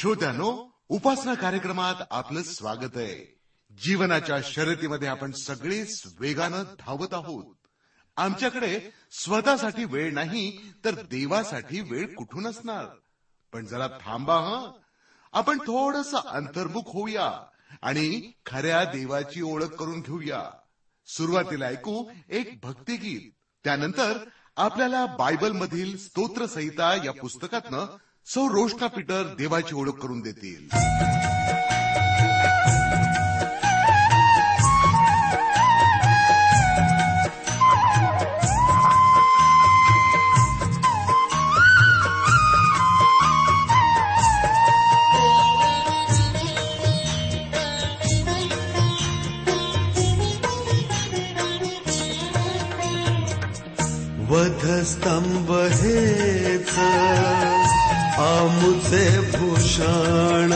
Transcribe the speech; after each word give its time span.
श्रोत्यानो 0.00 0.78
उपासना 0.88 1.34
कार्यक्रमात 1.34 1.94
आपलं 2.10 2.42
स्वागत 2.42 2.96
आहे. 2.96 3.40
जीवनाच्या 3.78 4.36
शर्यतीमध्ये 4.44 5.08
आपण 5.08 5.32
सगळेच 5.32 6.02
वेगानं 6.18 6.62
धावत 6.62 7.14
आहोत. 7.14 7.56
आमच्याकडे 8.16 8.90
स्वतःसाठी 9.12 9.84
वेळ 9.84 10.14
नाही 10.14 10.72
तर 10.84 10.94
देवासाठी 10.94 11.80
वेळ 11.80 12.14
कुठून 12.14 12.46
असणार? 12.46 12.84
पण 13.52 13.66
जरा 13.66 13.88
थांबा 14.00 14.34
ह. 14.34 14.66
आपण 15.32 15.58
थोडस 15.58 16.14
अंतर्मुख 16.14 16.82
होऊया 16.86 17.32
आणि 17.82 18.32
खऱ्या 18.46 18.84
देवाची 18.84 19.42
ओळख 19.42 19.66
करून 19.66 20.00
घेऊया. 20.00 20.50
सुरुवातीला 21.06 21.66
ऐकू 21.66 22.10
एक 22.28 22.60
भक्तिगीत. 22.62 23.30
त्यानंतर 23.64 24.18
आपल्याला 24.56 25.06
बायबल 25.06 25.52
मधील 25.52 25.98
स्तोत्र 25.98 26.46
संहिता 26.46 26.94
या 27.04 27.12
पुस्तकातनं 27.12 27.96
सौ 28.26 28.46
रोष्टा 28.48 28.86
पीटर 28.86 29.22
देवाची 29.38 29.74
ओळख 29.74 30.02
करून 30.02 30.20
देतील. 30.20 30.66
वधस्तंभ 54.30 55.52
हेच. 55.52 56.74
आमुचे 58.24 59.04
भूषण 59.32 60.52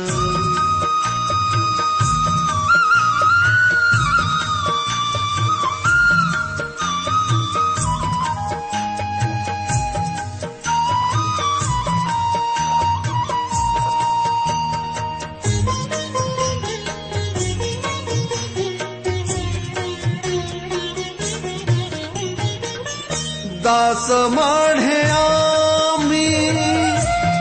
दास 23.71 24.07
माढे 24.31 25.01
आम्ही 25.17 26.29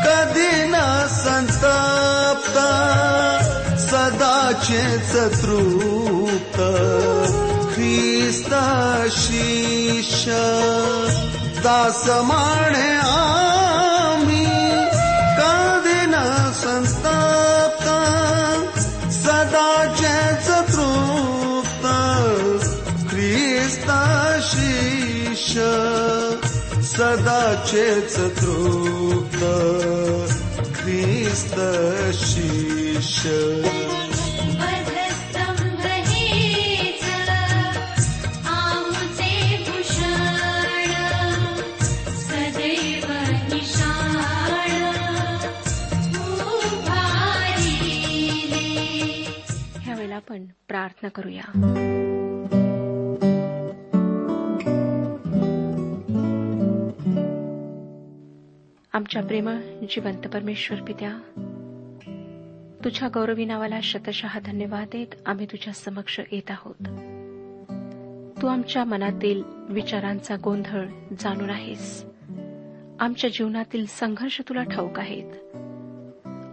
कधी 0.04 0.52
न 0.72 0.82
संतप्त 1.14 2.58
सदाचेच 3.84 5.10
तृप्त 5.40 6.58
ख्रिस्त 7.72 8.54
शिष 9.16 10.14
दास 11.66 12.04
माढे 12.30 12.89
सदा 27.00 27.64
चे 27.64 27.84
चिस्त 30.80 31.56
शिषे 32.20 33.38
हा 49.84 49.94
वर्ण 49.94 50.40
प्रथना 50.68 51.08
आमच्या 59.00 59.22
प्रेम 59.22 59.48
जिवंत 59.90 60.26
परमेश्वर 60.26 60.82
पित्या 60.82 61.18
तुझ्या 62.84 63.08
गौरवी 63.14 63.44
नावाला 63.44 63.80
शतशः 63.82 64.38
धन्यवाद 64.44 64.86
देत 64.92 65.06
आम्ही 65.26 65.46
तुझ्या 65.46 65.72
समक्ष 65.72 66.20
येत 66.32 66.50
आहोत. 66.50 66.74
तू 68.42 68.46
आमच्या 68.46 68.84
मनातील 68.84 69.42
विचारांचा 69.68 70.36
गोंधळ 70.44 70.86
जाणून 71.20 71.50
आहेस. 71.50 72.04
आमच्या 73.00 73.30
जीवनातील 73.30 73.86
संघर्ष 73.88 74.40
तुला 74.48 74.62
ठाऊक 74.62 74.98
आहेत. 74.98 75.56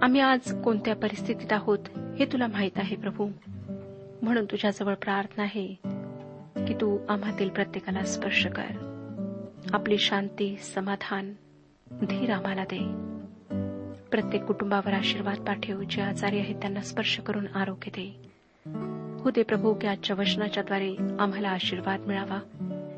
आम्ही 0.03 0.21
आज 0.21 0.61
कोणत्या 0.63 0.95
परिस्थितीत 0.95 1.53
आहोत 1.53 1.79
हे 2.19 2.25
तुला 2.25 2.47
माहीत 2.47 2.77
आहे 2.77 2.95
प्रभू. 2.95 3.29
म्हणून 4.21 4.45
तुझ्याजवळ 4.45 4.93
प्रार्थना 4.93 5.43
आहे 5.43 5.67
की 6.67 6.73
तू 6.73 6.97
आम्हातील 7.09 7.49
प्रत्येकाला 7.49 8.03
स्पर्श 8.03 8.45
कर. 8.45 8.93
आपली 9.73 9.97
शांती 9.97 10.57
समाधान 10.75 11.33
धीर 11.91 12.31
आम्हाला 12.31 12.63
दे. 12.73 13.07
प्रत्येक 14.11 14.43
कुटुंबावर 14.43 14.93
आशीर्वाद 14.93 15.37
पाठव 15.37 15.83
जे 15.83 16.01
आजारी 16.01 16.39
आहेत 16.39 16.55
त्यांना 16.55 16.81
स्पर्श 16.81 17.19
करून 17.19 17.47
आरोग्य 17.55 17.89
दे. 17.89 18.31
हो 19.19 19.29
दे 19.29 19.43
प्रभू 19.43 19.73
की 19.73 19.87
आजच्या 19.87 20.15
वचनाच्या 20.19 20.63
द्वारे 20.63 20.95
आम्हाला 21.19 21.49
आशीर्वाद 21.49 21.99
मिळावा. 21.99 22.39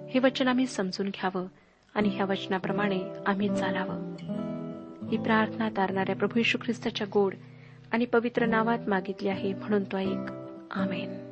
हे 0.09 0.19
वचन 0.19 0.47
आम्ही 0.47 0.68
समजून 0.68 1.09
घ्यावं 1.09 1.47
आणि 1.95 2.09
ह्या 2.09 2.25
वचनाप्रमाणे 2.25 3.00
आम्ही 3.25 3.50
चालावं. 3.50 4.15
ही 5.07 5.18
प्रार्थना 5.18 5.69
तारणाऱ्या 5.69 6.15
प्रभू 6.15 6.39
यशू 6.39 6.57
ख्रिस्ताच्या 6.62 7.07
गोड 7.13 7.33
आणि 7.91 8.06
पवित्र 8.06 8.45
नावात 8.45 8.80
मागितली 8.88 9.30
आहे 9.30 9.53
म्हणून 9.53 9.83
तो 9.83 9.97
ऐक. 9.97 10.31
आमेन. 10.71 11.30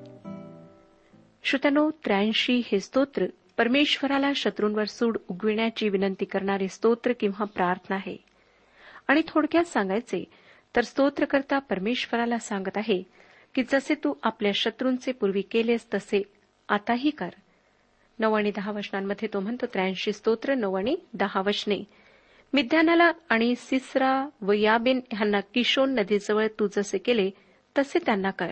श्रोत्यानो 1.44 1.90
त्र्याऐंशी 1.90 2.62
हे 2.66 2.80
स्तोत्र 2.80 3.26
परमेश्वराला 3.58 4.32
शत्रूंवर 4.36 4.86
सूड 4.86 5.18
उगविण्याची 5.28 5.90
विनंती 5.90 6.26
करणारे 6.26 6.68
स्तोत्र 6.68 7.12
किंवा 7.20 7.44
प्रार्थना 7.46 7.96
आहे. 7.96 8.18
आणि 9.08 9.22
थोडक्यात 9.28 9.64
सांगायचे 9.64 10.24
तर 10.76 10.82
स्तोत्रकर्ता 10.82 11.60
परमेश्वराला 11.60 12.38
सांगत 12.38 12.78
आहे 12.78 13.04
की 13.56 13.64
जसे 13.64 13.94
तू 13.96 14.14
आपल्या 14.24 14.52
शत्रूंचे 14.56 15.12
पूर्वी 15.12 15.42
केलेस 15.42 15.88
तसे 15.94 16.24
आताही 16.70 17.10
कर. 17.10 17.30
नऊ 18.20 18.34
आणि 18.34 18.52
दहा 18.56 18.72
वचनांमध्ये 18.72 19.30
तो 19.34 19.40
म्हणतो 19.40 19.66
त्र्याऐंशी 19.66 20.14
स्तोत्र 20.14 20.56
नऊ 20.56 20.74
आणि 20.74 20.96
दहा 21.14 21.42
वचने. 21.42 21.84
मिद्यानाला 22.54 23.12
आणि 23.30 23.56
सिसरा 23.56 24.30
व 24.42 24.52
याबिन 24.52 25.00
ह्यांना 25.12 25.40
किशोन 25.40 25.94
नदीजवळ 25.94 26.48
तू 26.60 26.68
जसे 26.68 26.98
केले 26.98 27.30
तसे 27.78 28.00
त्यांना 28.06 28.32
कर. 28.32 28.52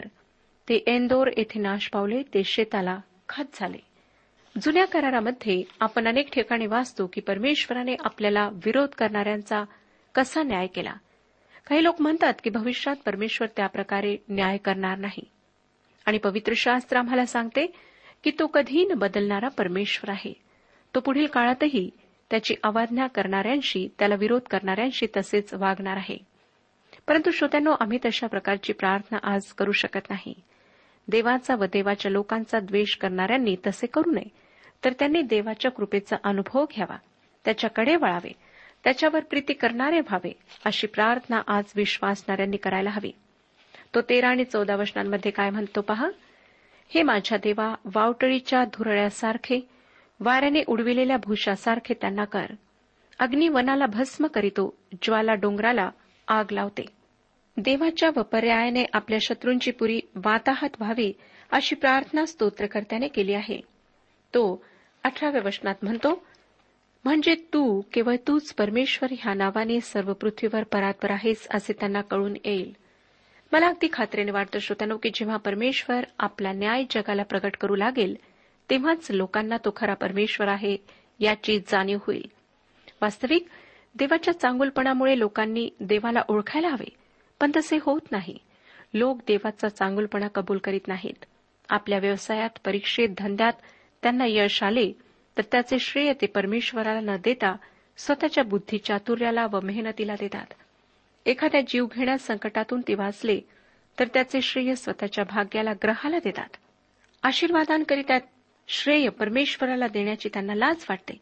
ते 0.70 0.76
एंदोर 0.76 1.28
येथे 1.38 1.60
नाश 1.60 1.90
पावले 1.90 2.24
ते 2.34 2.44
शेताला 2.44 2.98
खत 3.30 3.44
झाले. 3.54 3.95
जुन्या 4.62 4.86
करारामध्ये 4.86 5.64
आपण 5.80 6.08
अनेक 6.08 6.34
ठिकाणी 6.34 6.66
वाचतो 6.66 7.10
की 7.14 7.22
परमेश्वराने 7.22 7.96
आपल्याला 8.00 8.50
विरोध 8.54 8.90
करणाऱ्यांचा 8.90 9.64
कसा 10.16 10.44
न्याय 10.44 10.68
केला? 10.68 10.94
काही 11.68 11.84
लोक 11.84 12.02
म्हणतात 12.02 12.34
की 12.44 12.50
भविष्यात 12.50 12.96
परमेश्वर 13.06 13.48
त्याप्रकारे 13.56 14.18
न्याय 14.30 14.58
करणार 14.58 14.98
नाही. 14.98 15.24
आणि 16.06 16.18
पवित्र 16.18 16.54
शास्त्र 16.56 16.98
आम्हाला 16.98 17.26
सांगते 17.26 17.66
की 18.24 18.32
तो 18.40 18.48
कधी 18.48 18.86
न 18.86 18.94
बदलणारा 18.94 19.48
परमेश्वर 19.48 20.10
आहे. 20.12 20.34
तो 20.96 21.00
पुढील 21.00 21.26
काळातही 21.26 21.90
त्याची 22.32 22.56
अवज्ञा 22.64 23.08
करणाऱ्यांशी 23.08 23.90
त्याला 24.00 24.16
विरोध 24.16 24.42
करणाऱ्यांशी 24.42 25.08
तसेच 25.18 25.54
वागणार 25.54 25.98
आहे. 25.98 26.18
परंतु 27.08 27.32
श्रोत्यांनो 27.32 27.72
आम्ही 27.80 28.00
तशा 28.06 28.28
प्रकारची 28.28 28.74
प्रार्थना 28.74 29.18
आज 29.24 29.44
करू 29.44 29.72
शकत 29.72 30.10
नाही. 30.10 30.34
देवाचा 31.08 31.56
व 31.56 31.66
देवाच्या 31.66 32.12
लोकांचा 32.12 32.60
द्वेष 32.60 32.98
करणाऱ्यांनी 32.98 33.56
तसे 33.68 33.88
करू 33.88 34.12
नये. 34.12 34.45
तर 34.86 34.94
त्यांनी 34.94 35.22
देवाच्या 35.22 35.72
कृपेचा 35.72 36.16
अनुभव 36.24 36.66
घ्यावा. 36.76 36.98
त्याच्याकडे 37.46 37.96
वळावे. 37.96 38.32
त्याच्यावर 38.84 39.20
प्रीती 39.20 39.54
करणारे 39.54 40.00
व्हावे 40.00 40.32
अशी 40.66 40.88
प्रार्थना 40.88 41.42
आज 41.48 41.64
विश्वासणाऱ्यांनी 41.76 42.58
करायला 42.58 42.90
हवी. 42.90 43.12
तो 43.96 44.02
तेरा 44.02 44.28
आणि 44.28 44.44
चौदा 44.44 44.76
वचनांमध्ये 44.76 45.32
काय 45.32 45.50
म्हणतो 45.50 45.82
पहा? 45.82 46.08
हे 46.90 47.02
माझ्या 47.02 47.38
देवा 47.38 47.76
वावटळीच्या 47.96 48.64
धुरळ्यासारखे 48.64 49.70
वाऱ्याने 50.20 50.64
उडविलेल्या 50.68 51.18
भूषासारखे 51.18 51.94
त्यांना 51.94 52.26
कर. 52.26 52.46
अग्नी 53.20 53.50
वनाला 53.50 53.86
भस्म 53.86 54.28
करीतो 54.28 54.76
ज्वाला 55.02 55.34
डोंगराला 55.34 55.90
आग 56.28 56.46
लावते. 56.52 56.86
देवाच्या 57.58 58.10
व 58.16 58.22
पर्यायाने 58.22 58.86
आपल्या 58.94 59.20
शत्रूंची 59.22 59.72
पुरी 59.72 60.02
वाताहत 60.16 60.70
व्हावी 60.80 61.14
अशी 61.52 61.76
प्रार्थना 61.76 62.26
स्तोत्रकर्त्याने 62.26 63.08
केली 63.08 63.34
आहे. 63.34 63.58
तो 64.34 64.66
अठराव्या 65.06 65.42
वचनात 65.46 65.76
म्हणतो 65.84 66.24
म्हणजे 67.06 67.36
तू 67.36 67.82
केवळ 67.94 68.16
तूच 68.28 68.54
परमेश्वर 68.54 69.14
ह्या 69.20 69.34
नावाने 69.34 69.80
सर्व 69.82 70.14
पृथ्वीवर 70.14 70.64
परात्पर 70.64 71.12
आहेस 71.12 71.48
असे 71.52 71.74
त्यांना 71.74 72.02
कळून 72.02 72.36
येईल. 72.46 72.76
मला 73.52 73.68
अगदी 73.68 73.88
खात्रीने 73.94 74.32
वाटतं 74.32 74.60
श्रोत्यानो 74.60 74.98
की 74.98 75.10
जेव्हा 75.14 75.38
परमेश्वर 75.38 76.04
आपला 76.20 76.52
न्याय 76.52 76.84
जगाला 76.92 77.24
प्रगट 77.24 77.58
करू 77.58 77.76
लागेल 77.76 78.16
तेव्हाच 78.70 79.12
लोकांना 79.12 79.58
तो 79.58 79.74
खरा 79.76 79.94
परमेश्वर 79.94 80.48
आहे 80.48 80.78
याची 81.20 81.60
जाणीव 81.60 81.98
होईल. 82.08 82.28
वास्तविक 83.02 83.48
देवाच्या 83.96 84.40
चांगुलपणामुळे 84.40 85.20
लोकांनी 85.20 85.70
देवाला 85.80 86.22
ओळखायला 86.30 86.68
हवे 86.68 86.90
पण 87.42 87.52
तसे 87.56 87.78
होत 87.82 88.12
नाही. 88.12 88.38
लोक 88.94 89.18
देवाचा 89.28 89.70
चांगुलपणा 89.70 90.28
कबूल 90.28 90.58
करीत 90.58 90.88
नाहीत. 90.88 91.26
आपल्या 91.70 92.00
व्यवसायात 92.00 92.50
परीक्षेत 92.66 93.10
धंद्यात 93.18 93.54
त्यांना 94.06 94.26
यश 94.28 94.64
आले 94.64 94.92
तर 95.38 95.42
त्याचे 95.52 95.80
श्रेय 95.80 96.14
ते 96.14 96.26
परमेश्वराला 96.26 97.00
न 97.00 97.16
देता 97.24 97.56
स्वतःच्या 97.98 98.44
बुद्धी 98.44 98.78
चातुर्याला 98.78 99.48
व 99.52 99.60
मेहनतीला 99.64 100.16
देतात. 100.20 100.46
एखाद्या 101.26 101.62
जीवघेण्या 101.68 102.18
संकटातून 102.18 102.82
ते 102.82 102.96
वाचले 102.96 103.42
तर 104.00 104.08
त्याचे 104.08 104.42
श्रेय 104.42 104.76
स्वतःच्या 104.76 105.24
भाग्याला 105.24 105.74
ग्रहाला 105.74 106.20
देतात. 106.24 106.58
आशीर्वादांकरिता 107.24 108.18
श्रेय 108.68 109.10
परमेश्वराला 109.10 109.88
देण्याची 109.88 110.30
त्यांना 110.30 110.56
लाज 110.56 110.86
वाटते. 110.90 111.22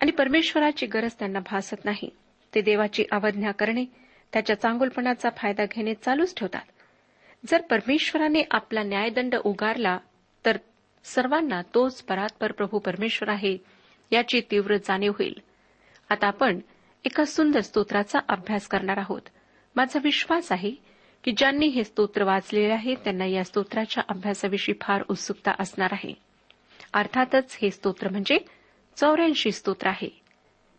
आणि 0.00 0.10
परमेश्वराची 0.10 0.86
गरज 0.86 1.12
त्यांना 1.12 1.38
भासत 1.40 1.84
नाही. 1.84 2.10
ते 2.54 2.60
देवाची 2.60 3.04
अवज्ञा 3.12 3.52
करणे 3.52 3.84
त्याच्या 4.32 4.60
चांगुलपणाचा 4.60 5.28
फायदा 5.36 5.64
घेणे 5.64 5.94
चालूच 5.94 6.34
ठेवतात. 6.36 6.62
जर 7.46 7.60
परमेश्वराने 7.60 8.42
आपला 8.50 8.82
न्यायदंड 8.82 9.34
उगारला 9.34 9.98
सर्वांना 11.04 11.62
तोच 11.62 12.02
परात्पर 12.02 12.52
प्रभू 12.52 12.78
परमेश्वर 12.78 13.28
आहे 13.28 13.58
याची 14.10 14.40
तीव्र 14.50 14.76
जाणीव 14.76 15.12
होईल. 15.12 15.34
आता 16.08 16.26
आपण 16.26 16.60
एका 17.04 17.24
सुंदर 17.24 17.60
स्तोत्राचा 17.60 18.18
अभ्यास 18.28 18.68
करणार 18.68 18.96
आहोत. 18.96 19.20
माझा 19.76 19.98
विश्वास 20.04 20.52
आहे 20.52 20.70
की 21.24 21.32
ज्यांनी 21.36 21.66
हे 21.66 21.84
स्तोत्र 21.84 22.24
वाचलेले 22.24 22.72
आहे 22.72 22.94
त्यांना 22.94 23.24
या 23.24 23.44
स्तोत्राच्या 23.44 24.02
अभ्यासाविषयी 24.08 24.74
फार 24.80 25.02
उत्सुकता 25.08 25.50
असणार 25.58 25.88
आहे. 25.92 26.14
अर्थातच 26.92 27.58
हे 27.62 27.70
स्तोत्र 27.70 28.08
म्हणजे 28.08 28.38
चौऱ्याऐंशी 28.96 29.52
स्तोत्र 29.52 29.88
आहे. 29.88 30.20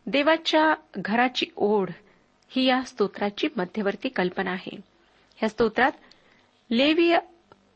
देवाच्या 0.05 0.73
घराची 0.95 1.45
ओढ 1.55 1.89
ही 2.49 2.65
या 2.65 2.81
स्तोत्राची 2.81 3.47
मध्यवर्ती 3.55 4.09
कल्पना 4.09 4.51
आहे. 4.51 4.81
या 5.43 5.49
स्तोत्रात 5.49 5.91
लेवीय 6.71 7.19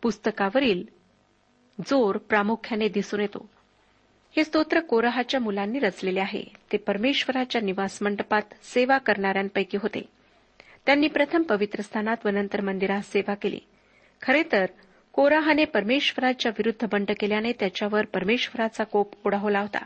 पुस्तकावरील 0.01 0.83
जोर 1.81 2.17
प्रामुख्याने 2.17 2.87
दिसून 2.87 3.19
येतो. 3.19 3.49
हे 4.37 4.43
स्तोत्र 4.43 4.79
कोरहाच्या 4.79 5.39
मुलांनी 5.39 5.79
रचलेले 5.79 6.19
आहे. 6.19 6.43
ते 6.71 6.77
परमेश्वराच्या 6.77 7.61
निवास 7.61 7.99
मंडपात 8.01 8.41
सेवा 8.63 8.97
करणाऱ्यांपैकी 8.97 9.77
होते. 9.81 10.01
त्यांनी 10.85 11.07
प्रथम 11.07 11.41
पवित्र 11.41 11.81
स्थानात 11.81 12.17
व 12.25 12.29
नंतर 12.29 12.61
मंदिरात 12.61 13.01
सेवा 13.01 13.33
केली. 13.33 13.59
खरे 14.21 14.43
तर 14.51 14.65
कोराहाने 15.13 15.65
परमेश्वराच्या 15.65 16.51
विरुद्ध 16.57 16.87
बंड 16.91 17.11
केल्याने 17.19 17.51
त्याच्यावर 17.51 18.05
परमेश्वराचा 18.05 18.83
कोप 18.83 19.27
ओढावला 19.27 19.59
होता. 19.59 19.85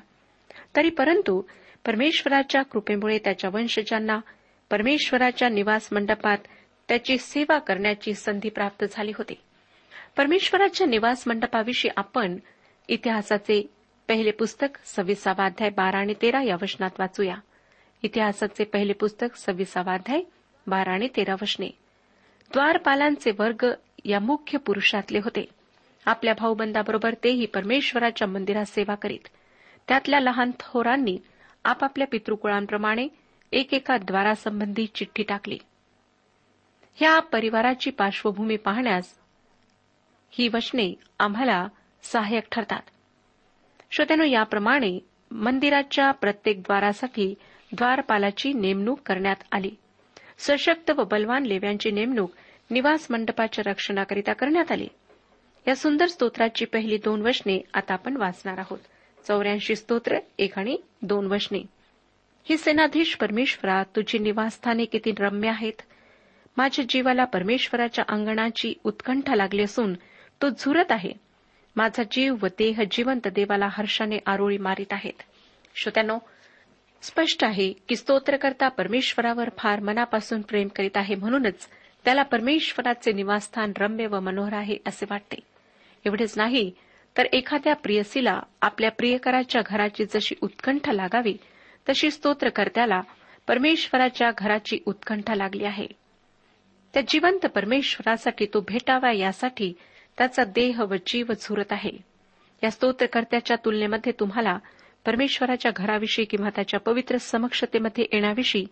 तरी 0.75 0.89
परंतु 0.89 1.41
परमेश्वराच्या 1.85 2.61
कृपेमुळे 2.61 3.19
त्याच्या 3.19 3.49
वंशजांना 3.53 4.19
परमेश्वराच्या 4.71 5.49
निवास 5.49 5.89
मंडपात 5.91 6.37
त्याची 6.87 7.17
सेवा 7.17 7.59
करण्याची 7.59 8.13
संधी 8.13 8.49
प्राप्त 8.49 8.85
झाली 8.91 9.11
होती. 9.17 9.33
परमेश्वराच्या 10.17 10.87
निवास 10.87 11.23
मंडपाविषयी 11.27 11.91
आपण 11.97 12.37
इतिहासाचे 12.87 13.69
पहिले 14.07 14.31
पुस्तक 14.31 14.67
सव्वीसावा 14.85 15.45
अध्याय 15.45 15.69
बारा 15.69 15.97
आणि 15.97 16.13
तेरा 16.21 16.41
या 16.41 16.55
वचनात 16.61 16.89
वाचूया. 16.99 17.35
इतिहासाचे 18.03 18.63
पहिले 18.63 18.93
पुस्तक 18.93 19.37
सव्वीसावा 19.37 19.93
अध्याय 19.93 20.21
बारा 20.67 20.93
आणि 20.93 21.07
तेरा 21.15 21.33
वचने. 21.33 21.67
द्वारपालांचे 22.53 23.31
वर्ग 23.39 23.65
या 24.05 24.19
मुख्य 24.19 24.57
पुरुषातले 24.57 25.17
होते. 25.17 25.49
आपल्या 26.05 26.33
भाऊबंदाबरोबर 26.33 27.13
तेही 27.13 27.45
परमेश्वराच्या 27.45 28.27
मंदिरात 28.27 28.65
सेवा 28.65 28.95
करीत. 28.95 29.27
त्यातल्या 29.87 30.19
लहान 30.19 30.51
थोरांनी 30.59 31.17
आपापल्या 31.63 32.07
पितृकुळांप्रमाणे 32.07 33.07
एकेका 33.51 33.97
द्वारासंबंधी 33.97 34.85
चिठ्ठी 34.85 35.23
टाकली. 35.23 35.57
ह्या 36.95 37.19
परिवाराची 37.19 37.89
पार्श्वभूमी 37.89 38.57
पाहण्यास 38.57 39.15
ही 40.37 40.47
वचने 40.47 40.93
आम्हाला 41.19 41.67
सहाय्यक 42.03 42.43
ठरतात. 42.51 42.81
श्रोत्यानो 43.91 44.23
याप्रमाणे 44.23 44.99
मंदिराच्या 45.31 46.11
प्रत्येक 46.11 46.59
द्वारासाठी 46.59 47.35
द्वारपालाची 47.71 48.53
नेमणूक 48.53 48.99
करण्यात 49.05 49.35
आली. 49.51 49.71
सशक्त 50.37 50.91
व 50.91 51.03
बलवान 51.03 51.43
लेव्यांची 51.43 51.91
नेमणूक 51.91 52.31
निवास 52.71 53.07
मंडपाच्या 53.09 53.69
रक्षणाकरिता 53.69 54.33
करण्यात 54.33 54.71
आली. 54.71 54.87
या 55.67 55.75
सुंदर 55.75 56.05
स्तोत्राची 56.05 56.65
पहिली 56.65 56.97
दोन 56.97 57.21
वचने 57.21 57.61
आता 57.73 57.93
आपण 57.93 58.17
वाचणार 58.17 58.57
आहोत. 58.57 58.79
चौऱ्याऐंशी 59.27 59.75
स्तोत्र 59.75 60.17
एक 60.39 60.57
आणि 60.57 60.77
दोन 61.01 61.27
वचने. 61.27 61.59
ही 62.49 62.57
सेनाधीश 62.57 63.15
परमेश्वरा 63.15 63.83
तुझी 63.83 64.19
निवासस्थाने 64.19 64.85
किती 64.85 65.11
रम्य 65.19 65.49
आहेत. 65.49 65.81
माझ्या 66.57 66.85
जीवाला 66.89 67.23
परमेश्वराच्या 67.23 68.05
अंगणाची 68.07 68.73
उत्कंठा 68.83 69.35
लागली 69.35 69.63
असून 69.63 69.93
तो 70.41 70.49
झुरत 70.49 70.91
आहे. 70.91 71.11
माझा 71.75 72.03
जीव 72.11 72.35
व 72.41 72.47
देह 72.47 72.81
जिवंत 72.91 73.27
देवाला 73.27 73.67
हर्षाने 73.71 74.17
आरोळी 74.25 74.57
मारित 74.57 74.93
आहेत. 74.93 75.21
श्रोत्यानो 75.75 76.17
स्पष्ट 77.01 77.45
आहे 77.45 77.73
की 77.89 77.95
स्तोत्रकर्ता 77.95 78.67
परमेश्वरावर 78.67 79.49
फार 79.57 79.79
मनापासून 79.79 80.41
प्रेम 80.41 80.67
करीत 80.67 80.97
आहे 80.97 81.15
म्हणूनच 81.15 81.67
त्याला 82.05 82.23
परमेश्वराचे 82.23 83.11
निवासस्थान 83.11 83.71
रम्य 83.77 84.07
व 84.07 84.19
मनोहर 84.19 84.53
आहे 84.53 84.77
असे 84.87 85.05
वाटते. 85.09 85.39
एवढेच 86.05 86.37
नाही 86.37 86.71
तर 87.17 87.25
एखाद्या 87.25 87.75
प्रियसीला 87.75 88.39
आपल्या 88.61 88.91
प्रियकराच्या 88.91 89.61
घराची 89.65 90.05
जशी 90.05 90.35
उत्कंठा 90.41 90.91
लागावी 90.91 91.37
तशी 91.89 92.11
स्तोत्रकर्त्याला 92.11 93.01
परमेश्वराच्या 93.47 94.31
घराची 94.37 94.79
उत्कंठा 94.85 95.35
लागली 95.35 95.65
आहे. 95.65 95.87
त्या 96.93 97.03
जिवंत 97.07 97.45
परमेश्वरासाठी 97.45 98.45
तो 98.45 98.59
भेटावा 98.59 99.11
यासाठी 99.11 99.73
त्याचा 100.17 100.43
देह 100.43 100.81
व 100.81 100.95
जीव 101.07 101.25
झुरत 101.41 101.71
आहे. 101.71 101.91
या 102.63 102.71
स्तोत्रकर्त्याच्या 102.71 103.57
तुलनेमध्ये 103.65 104.11
तुम्हाला 104.11 104.57
परमेश्वराच्या 105.05 105.71
घराविषयी 105.75 106.25
किंवा 106.25 106.49
त्याच्या 106.49 106.79
पवित्र 106.79 107.17
समक्षतेमध्ये 107.17 108.05
येण्याविषयी 108.13 108.65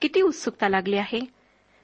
किती 0.00 0.22
उत्सुकता 0.22 0.68
लागली 0.68 0.96
आहे? 0.96 1.20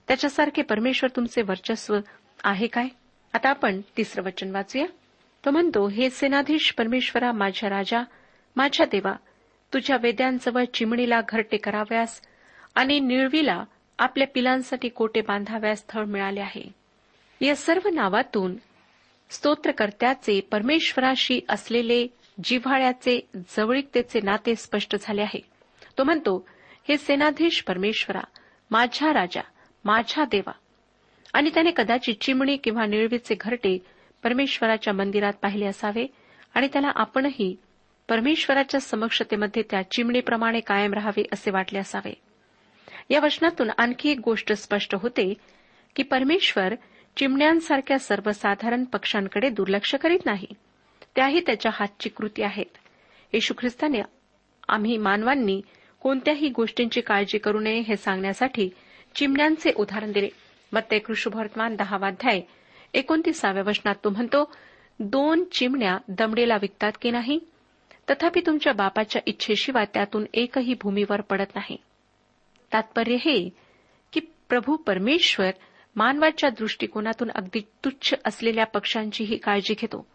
त्याच्यासारखे 0.08 0.62
परमेश्वर 0.62 1.10
तुमचे 1.16 1.42
वर्चस्व 1.42 1.98
आहे 2.44 2.66
काय? 2.66 2.88
आता 3.32 3.48
आपण 3.48 3.80
तिसरं 3.96 4.22
वचन 4.22 4.50
वाचूया. 4.50 4.86
तो 5.44 5.50
म्हणतो 5.50 5.88
हे 5.88 6.10
सेनाधीश 6.10 6.72
परमेश्वरा 6.72 7.32
माझ्या 7.32 7.70
राजा 7.70 8.02
माझ्या 8.56 8.86
देवा 8.86 9.12
तुझ्या 9.74 9.96
वेद्यांजवळ 9.96 10.64
चिमणीला 10.64 11.20
घरटे 11.28 11.56
कराव्यास 11.56 12.20
आणि 12.74 13.00
निळवीला 13.00 13.64
आपल्या 13.98 14.26
पिलांसाठी 14.34 14.88
कोटे 14.88 15.20
बांधाव्यास 15.20 15.78
स्थळ 15.78 16.04
मिळाले 16.04 16.40
आहे. 16.40 16.64
या 17.40 17.56
सर्व 17.56 17.88
नावातून 17.88 18.56
स्तोत्रकर्त्याचे 19.30 20.40
परमेश्वराशी 20.40 21.40
असलेले 21.48 22.06
जिव्हाळ्याचे 22.44 23.20
जवळीकतेचे 23.56 24.20
नाते 24.20 24.54
स्पष्ट 24.54 24.96
झाले 25.00 25.22
आहे. 25.22 25.40
तो 25.98 26.04
म्हणतो 26.04 26.48
हे 26.88 26.98
सेनाधीश 26.98 27.62
परमेश्वरा 27.62 28.20
माझ्या 28.70 29.12
राजा 29.12 29.40
माझ्या 29.84 30.24
देवा. 30.24 30.52
आणि 31.32 31.50
त्याने 31.54 31.70
कदाचित 31.76 32.14
चिमणी 32.20 32.56
किंवा 32.56 32.86
निळवीचे 32.86 33.34
घरटे 33.40 33.78
परमेश्वराच्या 34.22 34.92
मंदिरात 34.94 35.32
पाहिले 35.42 35.66
असावे 35.66 36.06
आणि 36.54 36.68
त्याला 36.72 36.90
आपणही 36.94 37.56
परमेश्वराच्या 38.08 38.80
समक्षतेमध्ये 38.80 39.62
त्या 39.70 39.90
चिमणीप्रमाणे 39.90 40.60
कायम 40.60 40.92
राहावे 40.92 41.22
असे 41.32 41.50
वाटले 41.50 41.78
असावे. 41.78 42.14
या 43.10 43.20
वचनातून 43.20 43.70
आणखी 43.78 44.10
एक 44.10 44.18
गोष्ट 44.24 44.52
स्पष्ट 44.52 44.94
होते 44.94 45.34
की 45.96 46.02
परमेश्वर 46.02 46.74
चिमण्यांसारख्या 47.16 47.98
सर्वसाधारण 47.98 48.84
पक्षांकडे 48.84 49.48
दुर्लक्ष 49.48 49.94
करीत 49.94 50.18
नाही. 50.26 50.46
त्याही 51.16 51.40
त्याच्या 51.40 51.72
हातची 51.74 52.08
कृती 52.08 52.42
आहेत. 52.42 52.78
येशू 53.32 53.54
ख्रिस्ताने 53.58 54.00
आम्ही 54.68 54.96
मानवांनी 54.96 55.62
कोणत्याही 56.00 56.48
गोष्टींची 56.48 57.00
काळजी 57.00 57.38
करू 57.38 57.60
नये 57.60 57.80
हे 57.80 57.96
सांगण्यासाठी 57.96 58.70
चिमण्यांचे 59.14 59.72
उदाहरण 59.76 60.12
दिले. 60.12 60.28
मत्ते 60.72 60.98
ते 60.98 61.76
दहावाध्याय 61.76 62.40
एकोणतीसाव्या 62.94 63.62
वचनात 63.66 63.94
तो 64.04 64.10
म्हणतो 64.10 64.52
दोन 65.00 65.44
चिमण्या 65.44 65.98
दमडीला 66.08 66.56
विकतात 66.60 66.92
की 67.02 67.10
नाही? 67.10 67.38
तथापि 68.10 68.40
तुमच्या 68.46 68.72
बापाच्या 68.72 69.22
इच्छेशिवाय 69.26 69.84
त्यातून 69.94 70.24
एकही 70.34 70.74
भूमीवर 70.82 71.20
पडत 71.20 71.54
नाही. 71.54 71.76
तात्पर्य 72.72 73.14
हे 73.14 73.48
की 74.12 74.20
प्रभू 74.48 74.76
परमेश्वर 74.76 75.50
मानवाच्या 75.96 76.50
दृष्टिकोनातून 76.50 77.30
अगदी 77.30 77.60
तुच्छ 77.84 78.14
असलेल्या 78.24 78.66
पक्षांचीही 78.66 79.36
काळजी 79.36 79.74
घेतो. 79.74 80.06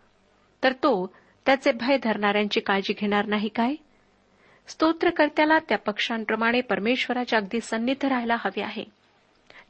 तर 0.63 0.71
तो 0.71 1.13
त्याचे 1.45 1.71
भय 1.71 1.97
धरणाऱ्यांची 1.97 2.59
काळजी 2.59 2.93
घेणार 2.93 3.25
नाही 3.25 3.47
काय? 3.47 3.75
स्तोत्रकर्त्याला 4.67 5.59
त्या 5.59 5.77
पक्षांप्रमाणे 5.77 6.61
परमेश्वराच्या 6.61 7.39
अगदी 7.39 7.61
सन्निध 7.61 8.05
राहायला 8.05 8.35
हवे 8.35 8.61
आहे. 8.61 8.83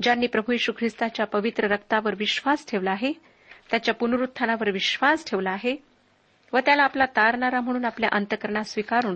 ज्यांनी 0.01 0.27
प्रभू 0.27 0.53
यशू 0.53 0.71
ख्रिस्ताच्या 0.77 1.25
पवित्र 1.25 1.67
रक्तावर 1.67 2.15
विश्वास 2.17 2.65
ठेवला 2.67 2.91
आहे 2.91 3.13
त्याच्या 3.71 3.93
पुनरुत्थानावर 3.93 4.71
विश्वास 4.71 5.29
ठेवला 5.29 5.51
आहे 5.51 5.75
व 6.53 6.59
त्याला 6.59 6.83
आपला 6.83 7.05
तारणारा 7.05 7.61
म्हणून 7.61 7.85
आपल्या 7.85 8.09
अंतकरणात 8.11 8.63
स्वीकारून 8.63 9.15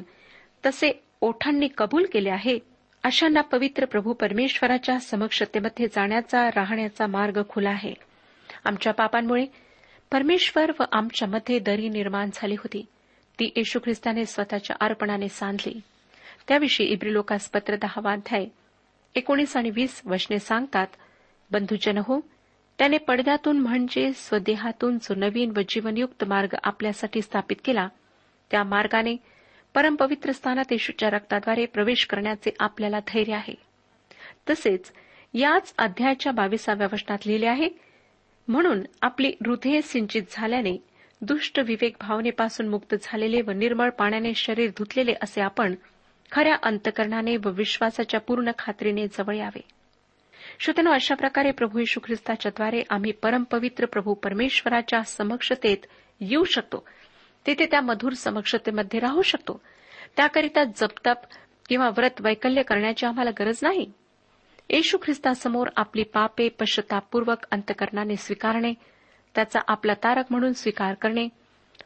तसे 0.66 1.04
ओठांनी 1.22 1.68
कबूल 1.78 2.06
केले 2.14 2.30
आहे 2.30 2.60
अशांना 3.06 3.42
पवित्र 3.42 3.86
प्रभू 3.86 4.14
परमेश्वराच्या 4.14 5.00
समक्षतेमध्ये 5.00 5.88
जाण्याचा 5.88 6.48
राहण्याचा 6.48 7.08
मार्ग 7.08 7.42
खुला 7.50 7.70
आहे. 7.70 7.94
आमच्या 8.66 8.94
पापांमुळे 8.94 9.46
परमेश्वर 10.12 10.72
व 10.80 10.84
आमच्यामध्ये 10.92 11.60
दरी 11.60 11.90
निर्माण 11.90 12.30
झाली 12.34 12.54
होती. 12.54 12.86
ती 13.40 13.52
येशू 13.56 13.80
ख्रिस्ताने 13.80 14.26
स्वतःच्या 14.26 14.76
अर्पणाने 14.80 15.30
सांधली. 15.30 15.80
त्याविषयी 16.48 16.88
इब्रिलोकास 16.88 17.50
पत्र 17.50 17.76
दहावाध्याय 17.76 18.46
एकोणीस 19.16 19.58
आणि 19.58 19.70
वीस 19.70 20.02
वचने 20.06 20.40
सांगतात 20.40 20.88
बंधुजन 21.52 21.98
हो 21.98 22.20
त्याने 22.78 22.98
पडद्यातून 22.98 23.60
म्हणजे 23.60 24.14
स्वदेहातून 24.14 24.98
जो 24.98 25.16
नवीन 25.16 25.54
व 25.58 25.60
जीवनयुक्त 25.70 26.24
मार्ग 26.24 26.56
आपल्यासाठी 26.64 27.22
स्थापित 27.22 27.56
केला. 27.66 27.88
त्या 28.52 28.64
मार्गाने 28.64 29.16
परमपवित्र 29.76 30.32
स्थानात 30.32 30.66
येशूच्या 30.72 31.10
रक्ताद्वारे 31.10 31.66
प्रवेश 31.66 32.06
करण्याचे 32.06 32.52
आपल्याला 32.60 33.00
धैर्य 33.00 33.34
आहे. 33.34 33.56
तसेच 34.50 34.92
याच 35.34 35.74
अध्यायाच्या 35.78 36.32
बावीसाव्या 36.32 36.88
वचनात 36.94 37.18
लिहिले 37.26 37.46
आहे 37.46 37.70
म्हणून 38.48 38.82
आपली 39.02 39.28
हृदय 39.28 39.82
सिंचित 39.82 40.22
झाल्याने 40.32 40.78
दुष्ट 41.22 41.60
विवेक 41.60 41.96
भावनेपासून 42.00 42.68
मुक्त 42.68 42.96
झालेले 43.02 43.42
व 43.42 43.52
निर्मळ 43.52 43.90
पाण्याने 43.90 44.34
शरीर 44.34 44.70
धुतलेले 44.70 45.14
असे 45.24 45.42
आपण 45.42 45.76
खऱ्या 46.32 46.56
अंतकरणाने 46.64 47.38
व 47.38 47.50
विश्वासाच्या 47.50 48.20
पूर्ण 48.20 48.52
खात्रीने 48.60 49.08
जवळ 49.08 49.36
यावे. 49.36 49.62
श्रोत्यानो 50.60 50.92
अशा 50.92 51.16
प्रकारे 51.16 51.52
प्रभू 51.52 51.80
यशू 51.80 52.00
ख्रिस्ताच्याद्वारे 52.04 52.84
आम्ही 52.90 53.12
परमपवित्र 53.12 53.86
प्रभू 53.86 54.14
परमेश्वराच्या 54.14 55.02
समक्षतेत 55.02 55.78
येऊ 56.20 56.44
शकतो. 56.44 56.88
तिथे 57.48 57.66
त्या 57.66 57.82
मधुर 57.82 58.14
समक्षतेमध्ये 58.14 59.00
राहू 59.00 59.22
शकतो. 59.22 59.62
त्याकरिता 60.18 60.64
जपतप 60.64 61.18
किंवा 61.70 61.90
व्रत 61.90 62.22
वैकल्य 62.22 62.64
करण्याची 62.64 63.06
आम्हाला 63.06 63.30
गरज 63.40 63.60
नाही. 63.62 63.92
येशू 64.70 64.98
ख्रिस्तासमोर 65.04 65.68
आपली 65.76 66.04
पापे 66.04 66.50
पश्चतापूर्वक 66.50 67.38
अंतकरणाने 67.52 68.16
स्वीकारणे 68.16 68.74
त्याचा 69.36 69.60
आपला 69.68 69.94
तारक 69.94 70.26
म्हणून 70.30 70.54
स्वीकार 70.54 70.94
करणे 70.94 71.28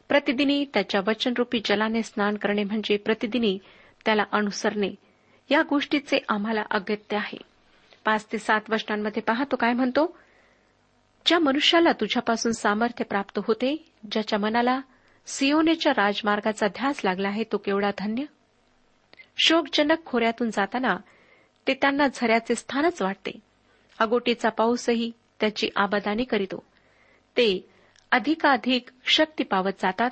प्रतिदिनी 0.08 0.64
त्याच्या 0.74 1.00
वचनरूपी 1.06 1.60
जलाने 1.64 2.02
स्नान 2.02 2.36
करणे 2.36 2.64
म्हणजे 2.64 2.96
प्रतिदिनी 2.96 3.58
त्याला 4.04 4.22
अनुसरणे 4.32 4.94
या 5.50 5.62
गोष्टीचे 5.62 6.18
आम्हाला 6.28 6.62
अगत्य 6.70 7.16
आहे. 7.16 7.38
पाच 8.04 8.26
ते 8.32 8.38
सात 8.38 8.60
वचनांमध्ये 8.70 9.22
पाहतो 9.22 9.56
काय 9.56 9.72
म्हणतो? 9.72 10.16
ज्या 11.26 11.38
मनुष्याला 11.38 11.92
तुझ्यापासून 11.92 12.52
सामर्थ्य 12.52 13.04
प्राप्त 13.04 13.40
होते 13.46 13.84
ज्याच्या 14.12 14.38
मनाला 14.38 14.80
सिओनेच्या 15.32 15.92
राजमार्गाचा 15.92 16.66
ध्यास 16.68 17.00
लागला 17.04 17.28
आहे 17.28 17.44
तो 17.52 17.56
केवढा 17.56 17.90
धन्य. 17.98 18.24
शोकजनक 19.38 20.04
खोऱ्यातून 20.06 20.50
जाताना 20.50 20.96
ते 21.66 21.74
त्यांना 21.74 22.06
झऱ्याचे 22.14 22.54
स्थानच 22.54 23.02
वाटते. 23.02 23.38
अगोटीचा 23.98 24.48
पाऊसही 24.48 25.10
त्याची 25.40 25.68
आबादानी 25.76 26.24
करीतो. 26.24 26.62
ते 27.36 27.70
अधिकाधिक 28.10 28.88
शक्ती 29.04 29.44
पावत 29.44 29.72
जातात. 29.82 30.10